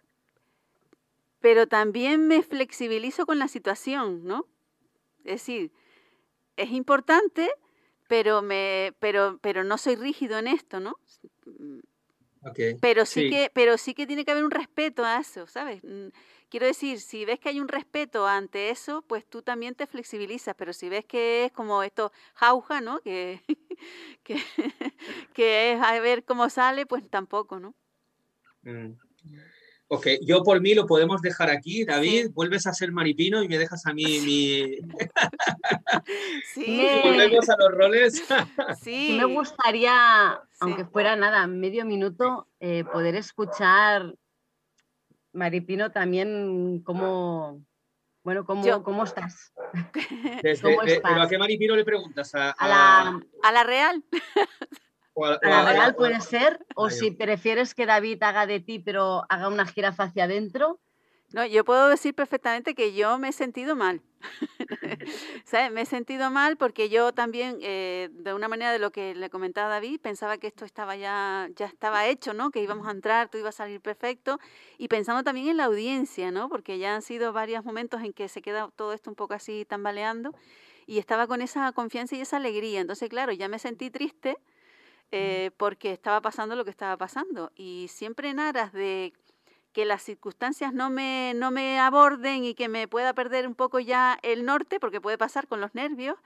[1.40, 4.46] pero también me flexibilizo con la situación, ¿no?
[5.24, 5.72] Es decir,
[6.56, 7.50] es importante,
[8.10, 10.96] pero, me, pero, pero no soy rígido en esto, ¿no?
[12.42, 12.58] ok.
[12.80, 13.30] Pero sí, Sí.
[13.30, 15.80] que, pero sí que tiene que haber un respeto a eso, ¿sabes?
[15.84, 16.08] Mm,
[16.48, 20.56] Quiero decir, si ves que hay un respeto ante eso, pues tú también te flexibilizas,
[20.56, 22.98] pero si ves que es como esto jauja, ¿no?
[23.02, 23.40] Que,
[24.24, 24.34] que,
[25.32, 27.76] que es a ver cómo sale, pues tampoco, ¿no?
[28.64, 28.94] Mm.
[29.92, 31.84] Ok, yo por mí lo podemos dejar aquí.
[31.84, 32.32] David, Sí.
[32.32, 34.78] vuelves a ser maripino y me dejas a mí mi...
[36.54, 38.22] Sí, Me- Volvemos a los roles.
[38.82, 39.08] sí.
[39.08, 40.58] Sí me gustaría, Sí.
[40.60, 44.14] aunque fuera nada, medio minuto, eh, poder escuchar,
[45.32, 47.60] Maripino, también cómo,
[48.22, 48.82] bueno, cómo, Yo.
[48.84, 49.52] cómo estás.
[50.42, 51.10] Desde- ¿Cómo de- estás?
[51.12, 52.32] ¿Pero a qué maripino le preguntas?
[52.36, 54.04] ¿A, A la, A la real.
[55.14, 59.24] O a- la real puede ser, o si prefieres que David haga de ti, pero
[59.28, 60.80] haga una jirafa hacia adentro.
[61.32, 64.02] No, yo puedo decir perfectamente que yo me he sentido mal.
[65.44, 65.70] ¿Sabes?
[65.72, 69.30] Me he sentido mal porque yo también, eh, de una manera de lo que le
[69.30, 72.50] comentaba a David, pensaba que esto estaba ya, ya estaba hecho, ¿no?
[72.50, 74.38] Que íbamos a entrar, todo iba a salir perfecto.
[74.76, 76.48] Y pensando también en la audiencia, ¿no?
[76.48, 79.64] Porque ya han sido varios momentos en que se queda todo esto un poco así
[79.64, 80.34] tambaleando.
[80.86, 82.80] Y estaba con esa confianza y esa alegría.
[82.80, 84.36] Entonces, claro, ya me sentí triste
[85.12, 87.52] eh, porque estaba pasando lo que estaba pasando.
[87.56, 89.12] Y siempre en aras de
[89.72, 93.80] que las circunstancias no me, no me aborden y que me pueda perder un poco
[93.80, 96.16] ya el norte, porque puede pasar con los nervios,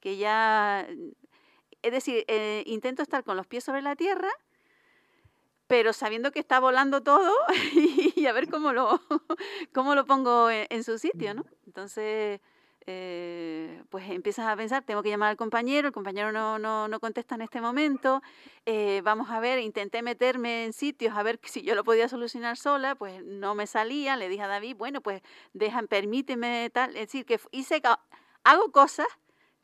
[0.00, 0.86] que ya,
[1.82, 4.30] es decir, eh, intento estar con los pies sobre la tierra,
[5.66, 7.32] pero sabiendo que está volando todo
[8.16, 9.00] y a ver cómo lo,
[9.72, 11.44] cómo lo pongo en, en su sitio, ¿no?
[11.66, 12.40] Entonces,
[12.86, 17.00] eh, pues empiezas a pensar, tengo que llamar al compañero, el compañero no, no, no
[17.00, 18.22] contesta en este momento,
[18.66, 22.56] eh, vamos a ver, intenté meterme en sitios a ver si yo lo podía solucionar
[22.56, 25.22] sola, pues no me salía, le dije a David, bueno, pues
[25.52, 27.80] dejan, permíteme tal, es decir, que hice,
[28.44, 29.06] hago cosas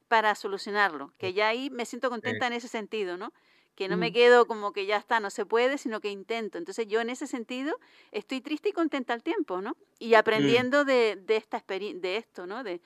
[0.09, 3.33] para solucionarlo, que ya ahí me siento contenta en ese sentido, ¿no?
[3.75, 4.15] Que no me Mm.
[4.15, 6.59] quedo como que ya está, no se puede, sino que intento.
[6.59, 7.79] Entonces yo en ese sentido
[8.11, 9.77] estoy triste y contenta al tiempo, ¿no?
[9.99, 12.65] Y aprendiendo de, de esta de esto, ¿no?
[12.65, 12.81] De,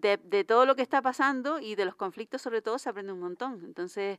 [0.00, 3.12] de, de todo lo que está pasando y de los conflictos sobre todo se aprende
[3.12, 3.62] un montón.
[3.64, 4.18] Entonces,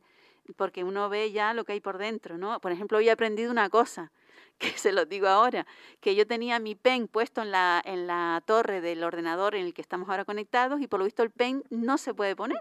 [0.56, 2.58] porque uno ve ya lo que hay por dentro, ¿no?
[2.60, 4.10] Por ejemplo, hoy he aprendido una cosa,
[4.58, 5.66] que se lo digo ahora,
[6.00, 9.74] que yo tenía mi pen puesto en la, en la torre del ordenador en el
[9.74, 12.60] que estamos ahora conectados y por lo visto el pen no se puede poner.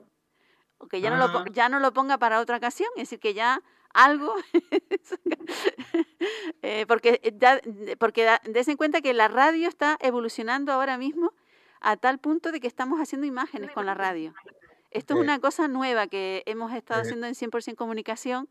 [0.79, 1.45] O que ya, no, lo, Ah.
[1.51, 3.61] ya no lo ponga para otra ocasión, es decir, que ya
[3.93, 4.35] algo...
[6.61, 7.61] Eh, porque ya,
[7.99, 11.31] porque da- des en cuenta que la radio está evolucionando ahora mismo
[11.81, 14.33] a tal punto de que estamos haciendo imágenes con la radio.
[14.91, 18.49] Esto es una cosa nueva que hemos estado haciendo en 100% comunicación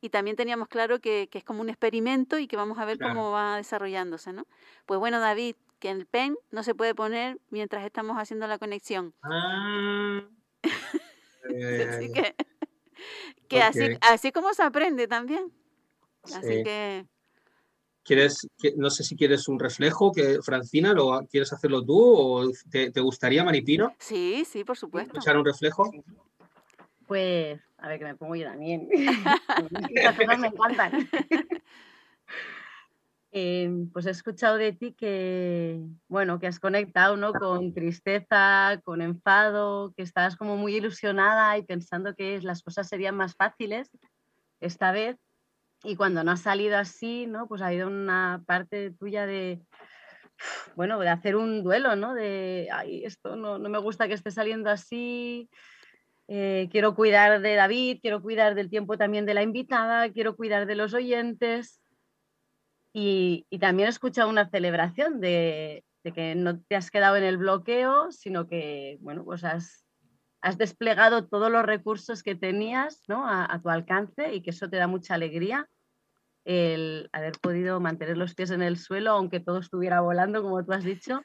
[0.00, 2.98] y también teníamos claro que, que es como un experimento y que vamos a ver
[2.98, 3.14] Claro.
[3.14, 4.46] cómo va desarrollándose, ¿no?
[4.86, 9.14] Pues bueno, David, que el pen no se puede poner mientras estamos haciendo la conexión.
[9.22, 10.22] Ah.
[11.50, 12.34] Eh, Así que,
[13.48, 15.50] que así, así como se aprende también.
[16.24, 16.62] Así sí.
[16.62, 17.06] que...
[18.08, 22.50] ¿Quieres, que- no sé si quieres un reflejo, que Francina, lo quieres hacerlo tú o
[22.70, 25.18] te, te gustaría, Maripino, Sí, sí, por supuesto.
[25.20, 25.90] echar un reflejo?
[27.06, 28.88] Pues, a ver, que me pongo yo también.
[29.94, 30.92] Estas cosas me encantan.
[33.30, 37.34] Em, pues he escuchado de ti que, bueno, que has conectado, ¿no?
[37.34, 43.16] Con tristeza, con enfado, que estás como muy ilusionada y pensando que las cosas serían
[43.16, 43.90] más fáciles
[44.60, 45.18] esta vez.
[45.84, 47.46] Y cuando no ha salido así, ¿no?
[47.46, 49.60] Pues ha habido una parte tuya de,
[50.76, 52.14] bueno, de hacer un duelo, ¿no?
[52.14, 55.48] De, ay, esto no, no me gusta que esté saliendo así,
[56.30, 60.66] eh, quiero cuidar de David, quiero cuidar del tiempo también de la invitada, quiero cuidar
[60.66, 61.80] de los oyentes.
[62.92, 68.10] Y, también he escuchado una celebración de, que no te has quedado en el bloqueo,
[68.12, 69.86] sino que, bueno, pues has,
[70.56, 75.14] desplegado todos los recursos que tenías a, tu alcance y que eso te da mucha
[75.14, 75.68] alegría
[76.44, 80.72] el haber podido mantener los pies en el suelo, aunque todo estuviera volando, como tú
[80.72, 81.22] has dicho,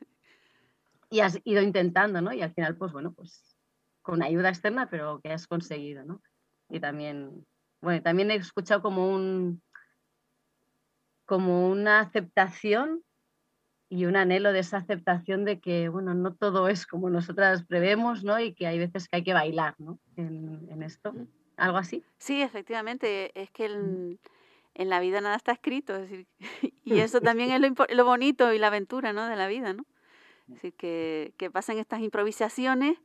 [1.10, 2.34] y has ido intentando, ¿no?
[2.34, 3.56] Y al final, pues bueno, pues
[4.02, 6.22] con ayuda externa, pero que has conseguido, ¿no?
[6.70, 7.46] Y también,
[7.82, 9.62] bueno, también he escuchado como un,
[11.26, 13.04] como una aceptación
[13.94, 18.24] y un anhelo de esa aceptación de que, bueno, no todo es como nosotras prevemos,
[18.24, 18.40] ¿no?
[18.40, 20.00] Y que hay veces que hay que bailar, ¿no?
[20.18, 21.14] En, esto.
[21.14, 21.28] Mm.
[21.58, 22.04] ¿Algo así?
[22.18, 23.40] Sí, efectivamente.
[23.40, 25.94] Es que en la vida nada está escrito.
[26.84, 27.62] y eso también es
[27.96, 29.28] lo, bonito y la aventura, ¿no?
[29.28, 29.86] De la vida, ¿no?
[30.48, 32.98] Es decir, que, que pasan estas improvisaciones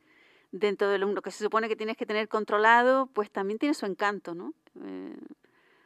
[0.53, 3.84] dentro de lo que se supone que tienes que tener controlado, pues también tiene su
[3.84, 4.55] encanto, ¿no?
[4.82, 5.18] Eh,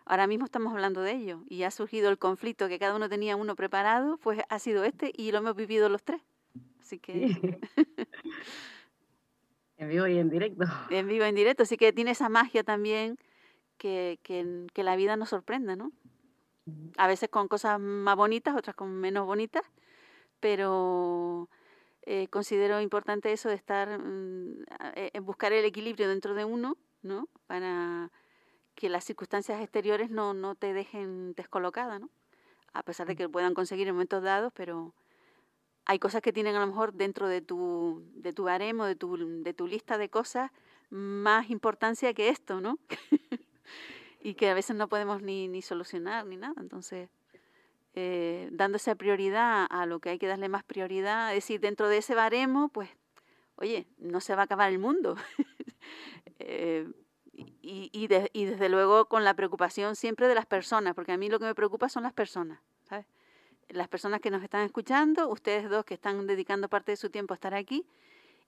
[0.05, 3.37] Ahora mismo estamos hablando de ello y ha surgido el conflicto que cada uno tenía
[3.37, 6.21] uno preparado, pues ha sido este y lo hemos vivido los tres.
[6.81, 7.59] Así que...
[9.79, 10.65] en vivo y en directo.
[10.91, 13.19] En vivo y en directo, así que tiene esa magia también
[13.79, 15.93] que, que, la vida nos sorprende, ¿no?
[16.97, 19.65] A veces con cosas más bonitas, otras con menos bonitas,
[20.39, 21.49] pero
[22.03, 26.77] eh, considero importante eso de estar, mm, eh, en buscar el equilibrio dentro de uno,
[27.03, 27.29] ¿no?
[27.47, 28.13] Para
[28.83, 32.11] que las circunstancias exteriores no, no te dejen descolocada, ¿no?
[32.72, 34.93] A pesar de que puedan conseguir en momentos dados, pero
[35.85, 39.45] hay cosas que tienen a lo mejor dentro de tu, de tu baremo, de tu,
[39.45, 40.51] de tu lista de cosas,
[40.91, 42.80] más importancia que esto, ¿no?
[44.20, 46.55] y que a veces no podemos ni, ni solucionar ni nada.
[46.61, 47.09] Entonces,
[47.95, 51.99] eh, dándose prioridad a lo que hay que darle más prioridad, es decir, dentro de
[51.99, 52.91] ese baremo, pues,
[53.55, 55.14] oye, no se va a acabar el mundo.
[56.41, 56.89] eh,
[57.62, 58.07] y, y,
[58.47, 61.55] desde luego con la preocupación siempre de las personas, porque a mí lo que me
[61.55, 63.07] preocupa son las personas, ¿sabes?
[63.68, 67.34] Las personas que nos están escuchando, ustedes dos que están dedicando parte de su tiempo
[67.34, 67.86] a estar aquí,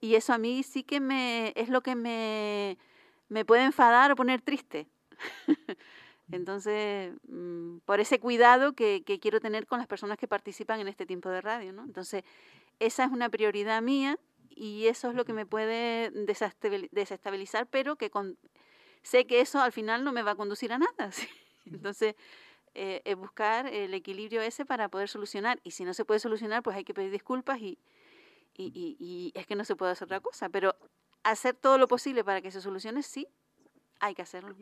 [0.00, 2.78] y eso a mí sí que me es lo que me,
[3.28, 4.86] me puede enfadar o poner triste.
[6.32, 10.88] Entonces, mm, por ese cuidado que, que, quiero tener con las personas que participan en
[10.88, 11.84] este tiempo de radio, ¿no?
[11.84, 12.24] Entonces,
[12.80, 14.18] esa es una prioridad mía
[14.56, 18.38] y eso es lo que me puede desestabilizar, pero que con,
[19.04, 21.10] sé que eso al final no me va a conducir a nada.
[21.66, 22.16] Entonces,
[22.74, 25.60] eh, es buscar el equilibrio ese para poder solucionar.
[25.62, 27.78] Y si no se puede solucionar, pues hay que pedir disculpas y,
[28.56, 30.48] y, y, es que no se puede hacer otra cosa.
[30.48, 30.74] Pero
[31.22, 33.28] hacer todo lo posible para que se solucione, sí,
[34.00, 34.56] hay que hacerlo.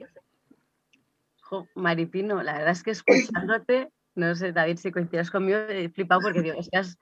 [1.74, 6.40] Maripino, la verdad es que escuchándote, no sé, David, si coincides conmigo, he flipado porque
[6.40, 6.98] digo, es que has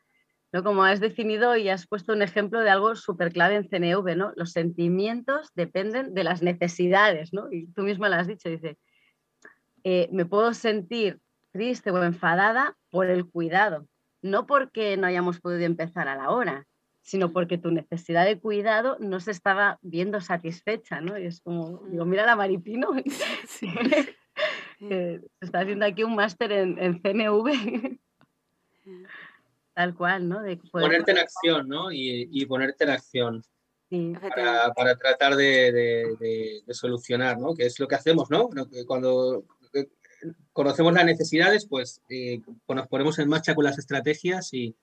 [0.52, 0.64] ¿no?
[0.64, 4.32] Como has definido y has puesto un ejemplo de algo súper clave en CNV, ¿no?
[4.36, 7.50] Los sentimientos dependen de las necesidades, ¿no?
[7.52, 8.78] Y tú mismo lo has dicho, dice,
[9.84, 11.20] eh, me puedo sentir
[11.52, 13.86] triste o enfadada por el cuidado,
[14.22, 16.66] no porque no hayamos podido empezar a la hora,
[17.02, 21.18] sino porque tu necesidad de cuidado no se estaba viendo satisfecha, ¿no?
[21.18, 22.90] Y es como, digo, mira la Maripino,
[24.78, 27.98] se está haciendo aquí un máster en, en CNV.
[29.80, 30.42] Tal cual, ¿no?
[30.72, 31.90] Ponerte en acción, ¿no?
[31.90, 33.42] Y, ponerte en acción.
[34.20, 37.54] Para, tratar de, solucionar, ¿no?
[37.54, 38.50] Que es lo que hacemos, ¿no?
[38.86, 39.42] Cuando
[40.52, 44.76] conocemos las necesidades, pues, eh, pues nos ponemos en marcha con las estrategias y,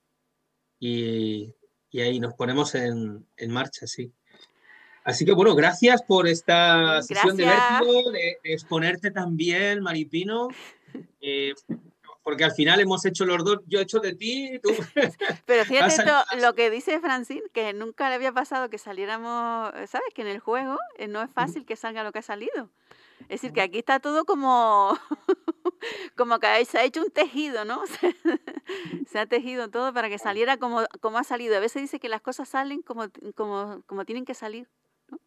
[0.79, 1.53] y,
[1.93, 4.11] ahí nos ponemos en, marcha, sí.
[5.03, 10.47] Así que bueno, gracias por esta sesión de vértigo, de, exponerte también, Maripino.
[11.19, 11.53] Eh,
[12.28, 14.71] porque al final hemos hecho los dos, yo he hecho de ti, tú.
[15.45, 15.95] Pero fíjate
[16.41, 20.13] lo que dice Francine, que nunca le había pasado que saliéramos, ¿sabes?
[20.13, 22.69] Que en el juego eh, no es fácil que salga lo que ha salido.
[23.21, 24.99] Es decir, que aquí está todo como,
[26.17, 27.84] como que se ha hecho un tejido, ¿no?
[29.09, 31.55] se ha tejido todo para que saliera como, como ha salido.
[31.55, 33.05] A veces dice que las cosas salen como,
[33.36, 34.67] como, como tienen que salir.
[35.07, 35.17] ¿no?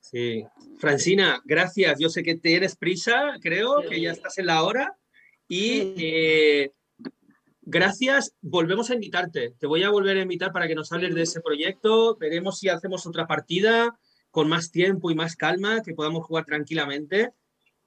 [0.00, 0.44] Sí.
[0.80, 2.00] Francina, gracias.
[2.00, 4.96] Yo sé que tienes prisa, creo, que ya estás en la hora.
[5.48, 6.72] Y eh,
[7.62, 9.54] gracias, volvemos a invitarte.
[9.58, 12.16] Te voy a volver a invitar para que nos hables de ese proyecto.
[12.16, 13.98] Veremos si hacemos otra partida
[14.30, 17.32] con más tiempo y más calma, que podamos jugar tranquilamente.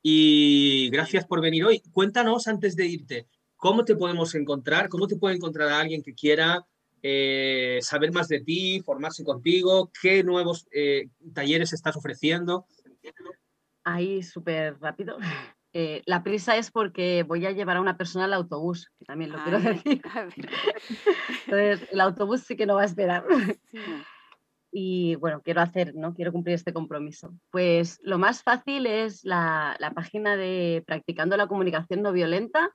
[0.01, 1.82] Y gracias por venir hoy.
[1.91, 4.89] Cuéntanos antes de irte, ¿cómo te podemos encontrar?
[4.89, 6.66] ¿Cómo te puede encontrar a alguien que quiera
[7.03, 9.91] eh, saber más de ti, formarse contigo?
[10.01, 12.66] ¿Qué nuevos eh, talleres estás ofreciendo?
[13.84, 15.18] Ahí súper rápido.
[15.74, 19.32] Eh, la prisa es porque voy a llevar a una persona al autobús, que también
[19.32, 20.02] lo quiero decir.
[21.46, 23.26] Entonces, el autobús sí que no va a esperar.
[24.72, 26.14] Y bueno, quiero hacer, ¿no?
[26.14, 27.34] Quiero cumplir este compromiso.
[27.50, 32.70] Pues lo más fácil es la, la página de Practicando la Comunicación No Violenta,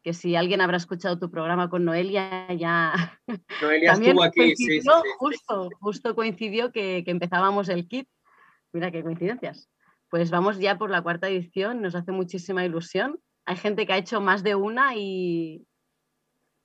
[0.03, 3.19] que si alguien habrá escuchado tu programa con Noelia, ya...
[3.61, 4.79] Noelia estuvo aquí, sí,
[5.17, 8.07] Justo, justo coincidió que, que empezábamos el kit
[8.75, 9.69] Mira qué coincidencias.
[10.09, 13.17] Pues vamos ya por la cuarta edición, nos hace muchísima ilusión.
[13.45, 15.65] Hay gente que ha hecho más de una y,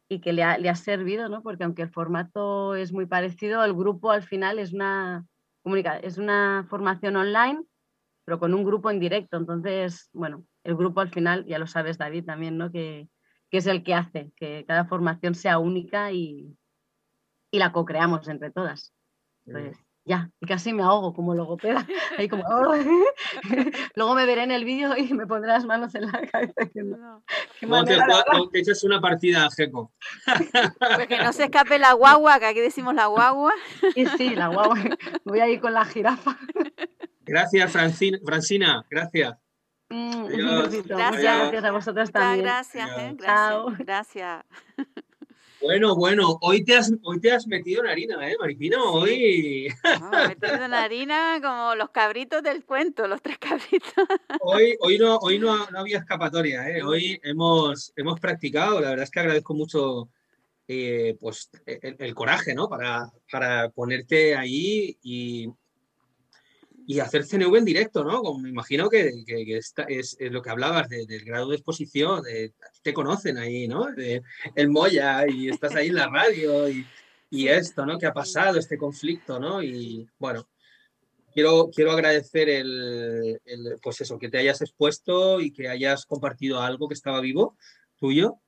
[0.09, 1.41] y que le ha, le ha, servido, ¿no?
[1.45, 5.25] Porque aunque el formato es muy parecido, el grupo al final es una,
[6.03, 7.63] es una formación online,
[8.25, 9.37] pero con un grupo en directo.
[9.37, 12.73] Entonces, bueno, el grupo al final, ya lo sabes David también, ¿no?
[12.73, 13.09] Que,
[13.53, 16.59] que es el que hace que cada formación sea única y,
[17.53, 18.93] y la co-creamos entre todas.
[19.47, 19.79] Entonces,
[20.11, 21.87] ya, y casi me ahogo como logopeda.
[22.19, 22.43] Ahí como,
[23.95, 26.67] Luego me veré en el vídeo y me pondré las manos en la cabeza.
[26.75, 29.93] Que no, te, echas una partida Jeco.
[30.97, 33.53] Pues que no se escape la guagua, que aquí decimos la guagua.
[33.95, 34.81] Sí, sí, la guagua.
[35.25, 36.37] Voy a ir con la jirafa.
[37.21, 38.19] Gracias, Francina.
[38.25, 39.39] Francina gracias.
[39.91, 40.27] Mm,
[40.87, 41.23] gracias.
[41.23, 42.45] gracias a vosotros también.
[42.45, 43.15] Gracias, ¿eh?
[43.17, 43.79] gracias.
[43.79, 44.45] Gracias.
[45.61, 48.83] Bueno, bueno, hoy te has, hoy te has metido en harina, ¿eh, Maripino?
[48.93, 49.69] Hoy.
[50.01, 53.93] No, metido en harina como los cabritos del cuento, los tres cabritos.
[54.41, 56.83] Hoy, hoy, no, hoy no, había escapatoria, ¿eh?
[56.83, 60.09] Hoy hemos, hemos practicado, la verdad es que agradezco mucho
[60.67, 62.69] eh, pues, el, coraje, ¿no?
[62.69, 65.49] Para, para ponerte ahí y,
[66.91, 68.21] y hacer CNV en directo, ¿no?
[68.21, 69.13] Como me imagino que,
[69.47, 73.87] es, lo que hablabas del grado de exposición, de, te conocen ahí, ¿no?
[74.57, 77.97] el Moya y estás ahí en la radio y, esto, ¿no?
[77.97, 79.63] ¿Qué ha pasado, este conflicto, ¿no?
[79.63, 80.49] Y bueno,
[81.33, 83.39] quiero, quiero agradecer el,
[83.81, 87.57] pues eso, que te hayas expuesto y que hayas compartido algo que estaba vivo
[88.01, 88.41] tuyo.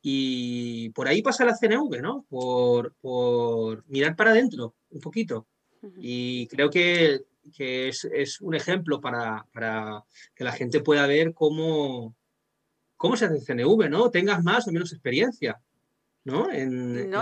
[0.00, 2.24] Y por ahí pasa la CNV, ¿no?
[2.30, 5.46] Por, por mirar para adentro un poquito.
[5.98, 9.44] Y creo que que es, un ejemplo para,
[10.34, 12.14] que la gente pueda ver cómo,
[12.96, 14.10] cómo se hace el CNV, ¿no?
[14.10, 15.60] Tengas más o menos experiencia.
[16.24, 16.50] ¿no?
[16.52, 17.12] En,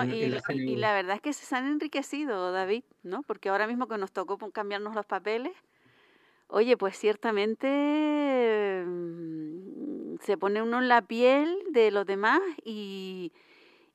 [0.53, 3.23] y, la verdad es que se han enriquecido, David, ¿no?
[3.23, 5.53] Porque ahora mismo que nos tocó cambiarnos los papeles,
[6.49, 13.33] oye, pues ciertamente mm, se pone uno en la piel de los demás y,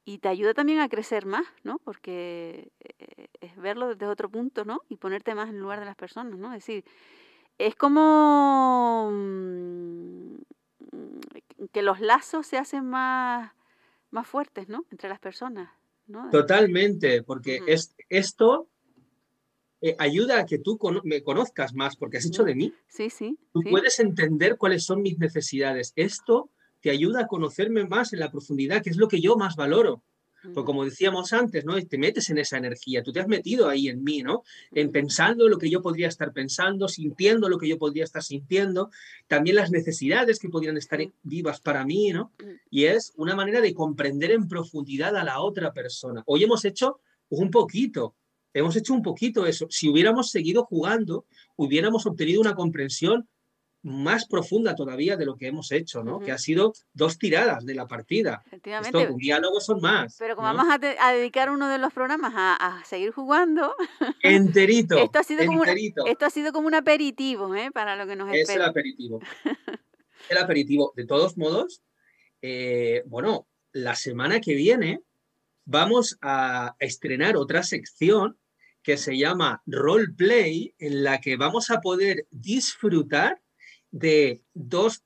[0.05, 1.79] y te ayuda también a crecer más, ¿no?
[1.79, 4.81] Porque eh, es verlo desde otro punto, ¿no?
[4.87, 6.53] Y ponerte más en lugar de las personas, ¿no?
[6.53, 6.85] Es decir,
[7.57, 10.35] es como mm,
[11.71, 13.51] que los lazos se hacen más,
[14.11, 14.85] más fuertes, ¿no?
[14.91, 15.71] Entre las personas,
[16.05, 16.29] ¿no?
[16.29, 18.69] Totalmente, porque es, esto
[19.81, 22.73] eh, ayuda a que tú me conozcas más, porque has hecho de mí.
[22.87, 23.39] Sí, sí.
[23.51, 25.93] Tú puedes entender cuáles son mis necesidades.
[25.95, 26.51] Esto
[26.85, 30.03] te ayuda a conocerme más en la profundidad, que es lo que yo más valoro.
[30.53, 31.81] Porque como decíamos antes, ¿no?
[31.83, 34.43] Te metes en esa energía, tú te has metido ahí en mí, ¿no?
[34.71, 38.91] En pensando lo que yo podría estar pensando, sintiendo lo que yo podría estar sintiendo,
[39.25, 42.31] también las necesidades que podrían estar vivas para mí, ¿no?
[42.69, 46.21] Y es una manera de comprender en profundidad a la otra persona.
[46.27, 46.99] Hoy hemos hecho
[47.29, 48.13] un poquito,
[48.53, 49.65] hemos hecho un poquito eso.
[49.71, 51.25] Si hubiéramos seguido jugando,
[51.55, 53.27] hubiéramos obtenido una comprensión
[53.85, 56.19] más profunda todavía de lo que hemos hecho, ¿no?
[56.19, 58.41] Que ha sido dos tiradas de la partida.
[58.47, 58.99] Efectivamente.
[58.99, 60.15] Estos diálogos son más.
[60.17, 63.75] Pero como vamos a, dedicar uno de los programas a, seguir jugando.
[64.23, 64.97] Enterito.
[64.97, 67.69] esto, ha sido Como esto ha sido como un aperitivo, ¿eh?
[67.71, 68.41] Para lo que nos espera.
[68.41, 69.19] Es el aperitivo.
[70.29, 70.91] el aperitivo.
[70.95, 71.83] De todos modos,
[72.41, 75.03] eh, bueno, la semana que viene
[75.63, 78.35] vamos a estrenar otra sección
[78.81, 83.41] que se llama Roleplay, en la que vamos a poder disfrutar
[83.95, 85.03] de dos,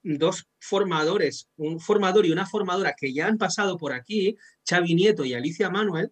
[0.57, 4.35] formadores, un formador y una formadora que ya han pasado por aquí,
[4.67, 6.11] Xavi Nieto y Alicia Manuel,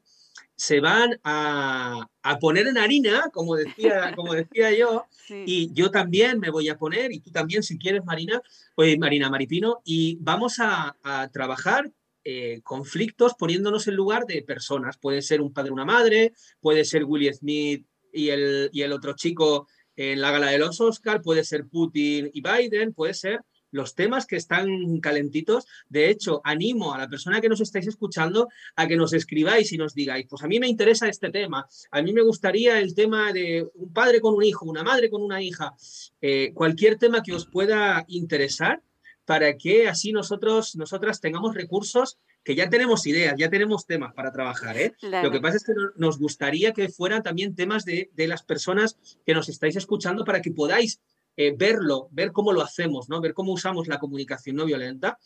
[0.55, 2.07] se van a,
[2.39, 5.07] poner en harina, como decía, como decía yo,
[5.47, 8.43] y yo también me voy a poner, y tú también si quieres, Marina,
[8.75, 10.95] pues Marina Maripino, y vamos a,
[11.33, 11.91] trabajar
[12.23, 14.97] eh, conflictos poniéndonos en lugar de personas.
[14.99, 19.13] Puede ser un padre, una madre, puede ser Willie Smith y el, y el otro
[19.15, 19.67] chico
[19.97, 23.41] en la gala de los Oscar, puede ser Putin y Biden, puede ser
[23.71, 25.65] los temas que están calentitos.
[25.89, 29.77] De hecho, animo a la persona que nos estáis escuchando a que nos escribáis y
[29.77, 33.33] nos digáis, pues a mí me interesa este tema, a mí me gustaría el tema
[33.33, 35.73] de un padre con un hijo, una madre con una hija,
[36.21, 38.81] eh, cualquier tema que os pueda interesar
[39.25, 42.17] para que así nosotros, nosotras tengamos recursos
[42.47, 44.77] que ya tenemos ideas, ya tenemos temas para trabajar.
[44.77, 44.93] ¿eh?
[45.01, 49.33] Lo que pasa es que nos gustaría que fueran también temas de, las personas que
[49.33, 51.01] nos estáis escuchando para que podáis
[51.35, 53.19] eh, verlo, ver cómo lo hacemos, ¿no?
[53.19, 55.19] ver cómo usamos la comunicación no violenta.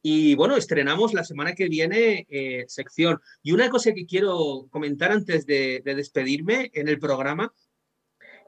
[0.00, 3.18] Y bueno, estrenamos la semana que viene eh, sección.
[3.42, 7.52] Y una cosa que quiero comentar antes de, despedirme en el programa,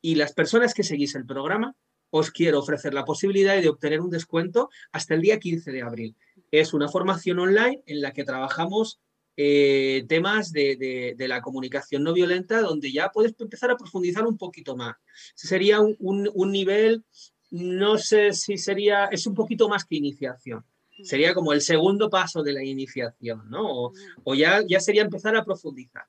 [0.02, 1.74] y las personas que seguís el programa
[2.10, 6.16] os quiero ofrecer la posibilidad de obtener un descuento hasta el día 15 de abril.
[6.50, 9.00] Es una formación online en la que trabajamos
[9.36, 14.76] eh, temas de, la comunicación no violenta, donde ya puedes empezar a profundizar un poquito
[14.76, 14.96] más.
[15.34, 17.04] Sería un, nivel,
[17.50, 20.64] no sé si sería, es un poquito más que iniciación.
[21.02, 23.92] Sería como el segundo paso de la iniciación, ¿no?
[24.24, 26.06] O, ya, ya sería empezar a profundizar.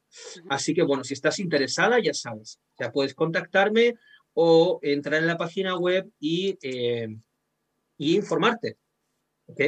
[0.49, 3.95] Así que, bueno, si estás interesada, ya sabes, ya puedes contactarme
[4.33, 7.17] o entrar en la página web y, eh,
[7.97, 8.77] y informarte.
[9.47, 9.61] ¿Ok?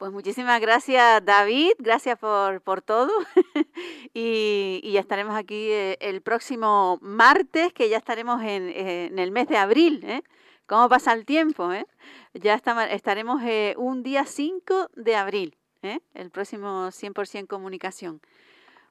[0.00, 3.12] Pues muchísimas gracias David, gracias por, por todo
[4.14, 9.46] y, y, estaremos aquí eh, el próximo martes, que ya estaremos en, en el mes
[9.48, 10.02] de abril.
[10.04, 10.22] ¿eh?
[10.64, 11.70] ¿Cómo pasa el tiempo?
[11.74, 11.86] Eh?
[12.32, 16.00] Ya estaremos eh, un día 5 de abril, ¿eh?
[16.14, 18.22] el próximo 100% comunicación.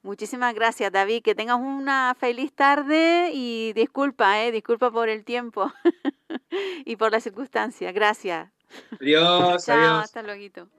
[0.03, 4.52] Muchísimas gracias David, que tengas una feliz tarde y disculpa, ¿eh?
[4.52, 5.73] disculpa por el tiempo
[6.86, 7.95] y por las circunstancias.
[7.95, 8.52] Gracias.
[9.02, 9.65] Adiós.
[9.65, 10.03] Chao, adiós.
[10.03, 10.78] hasta luego.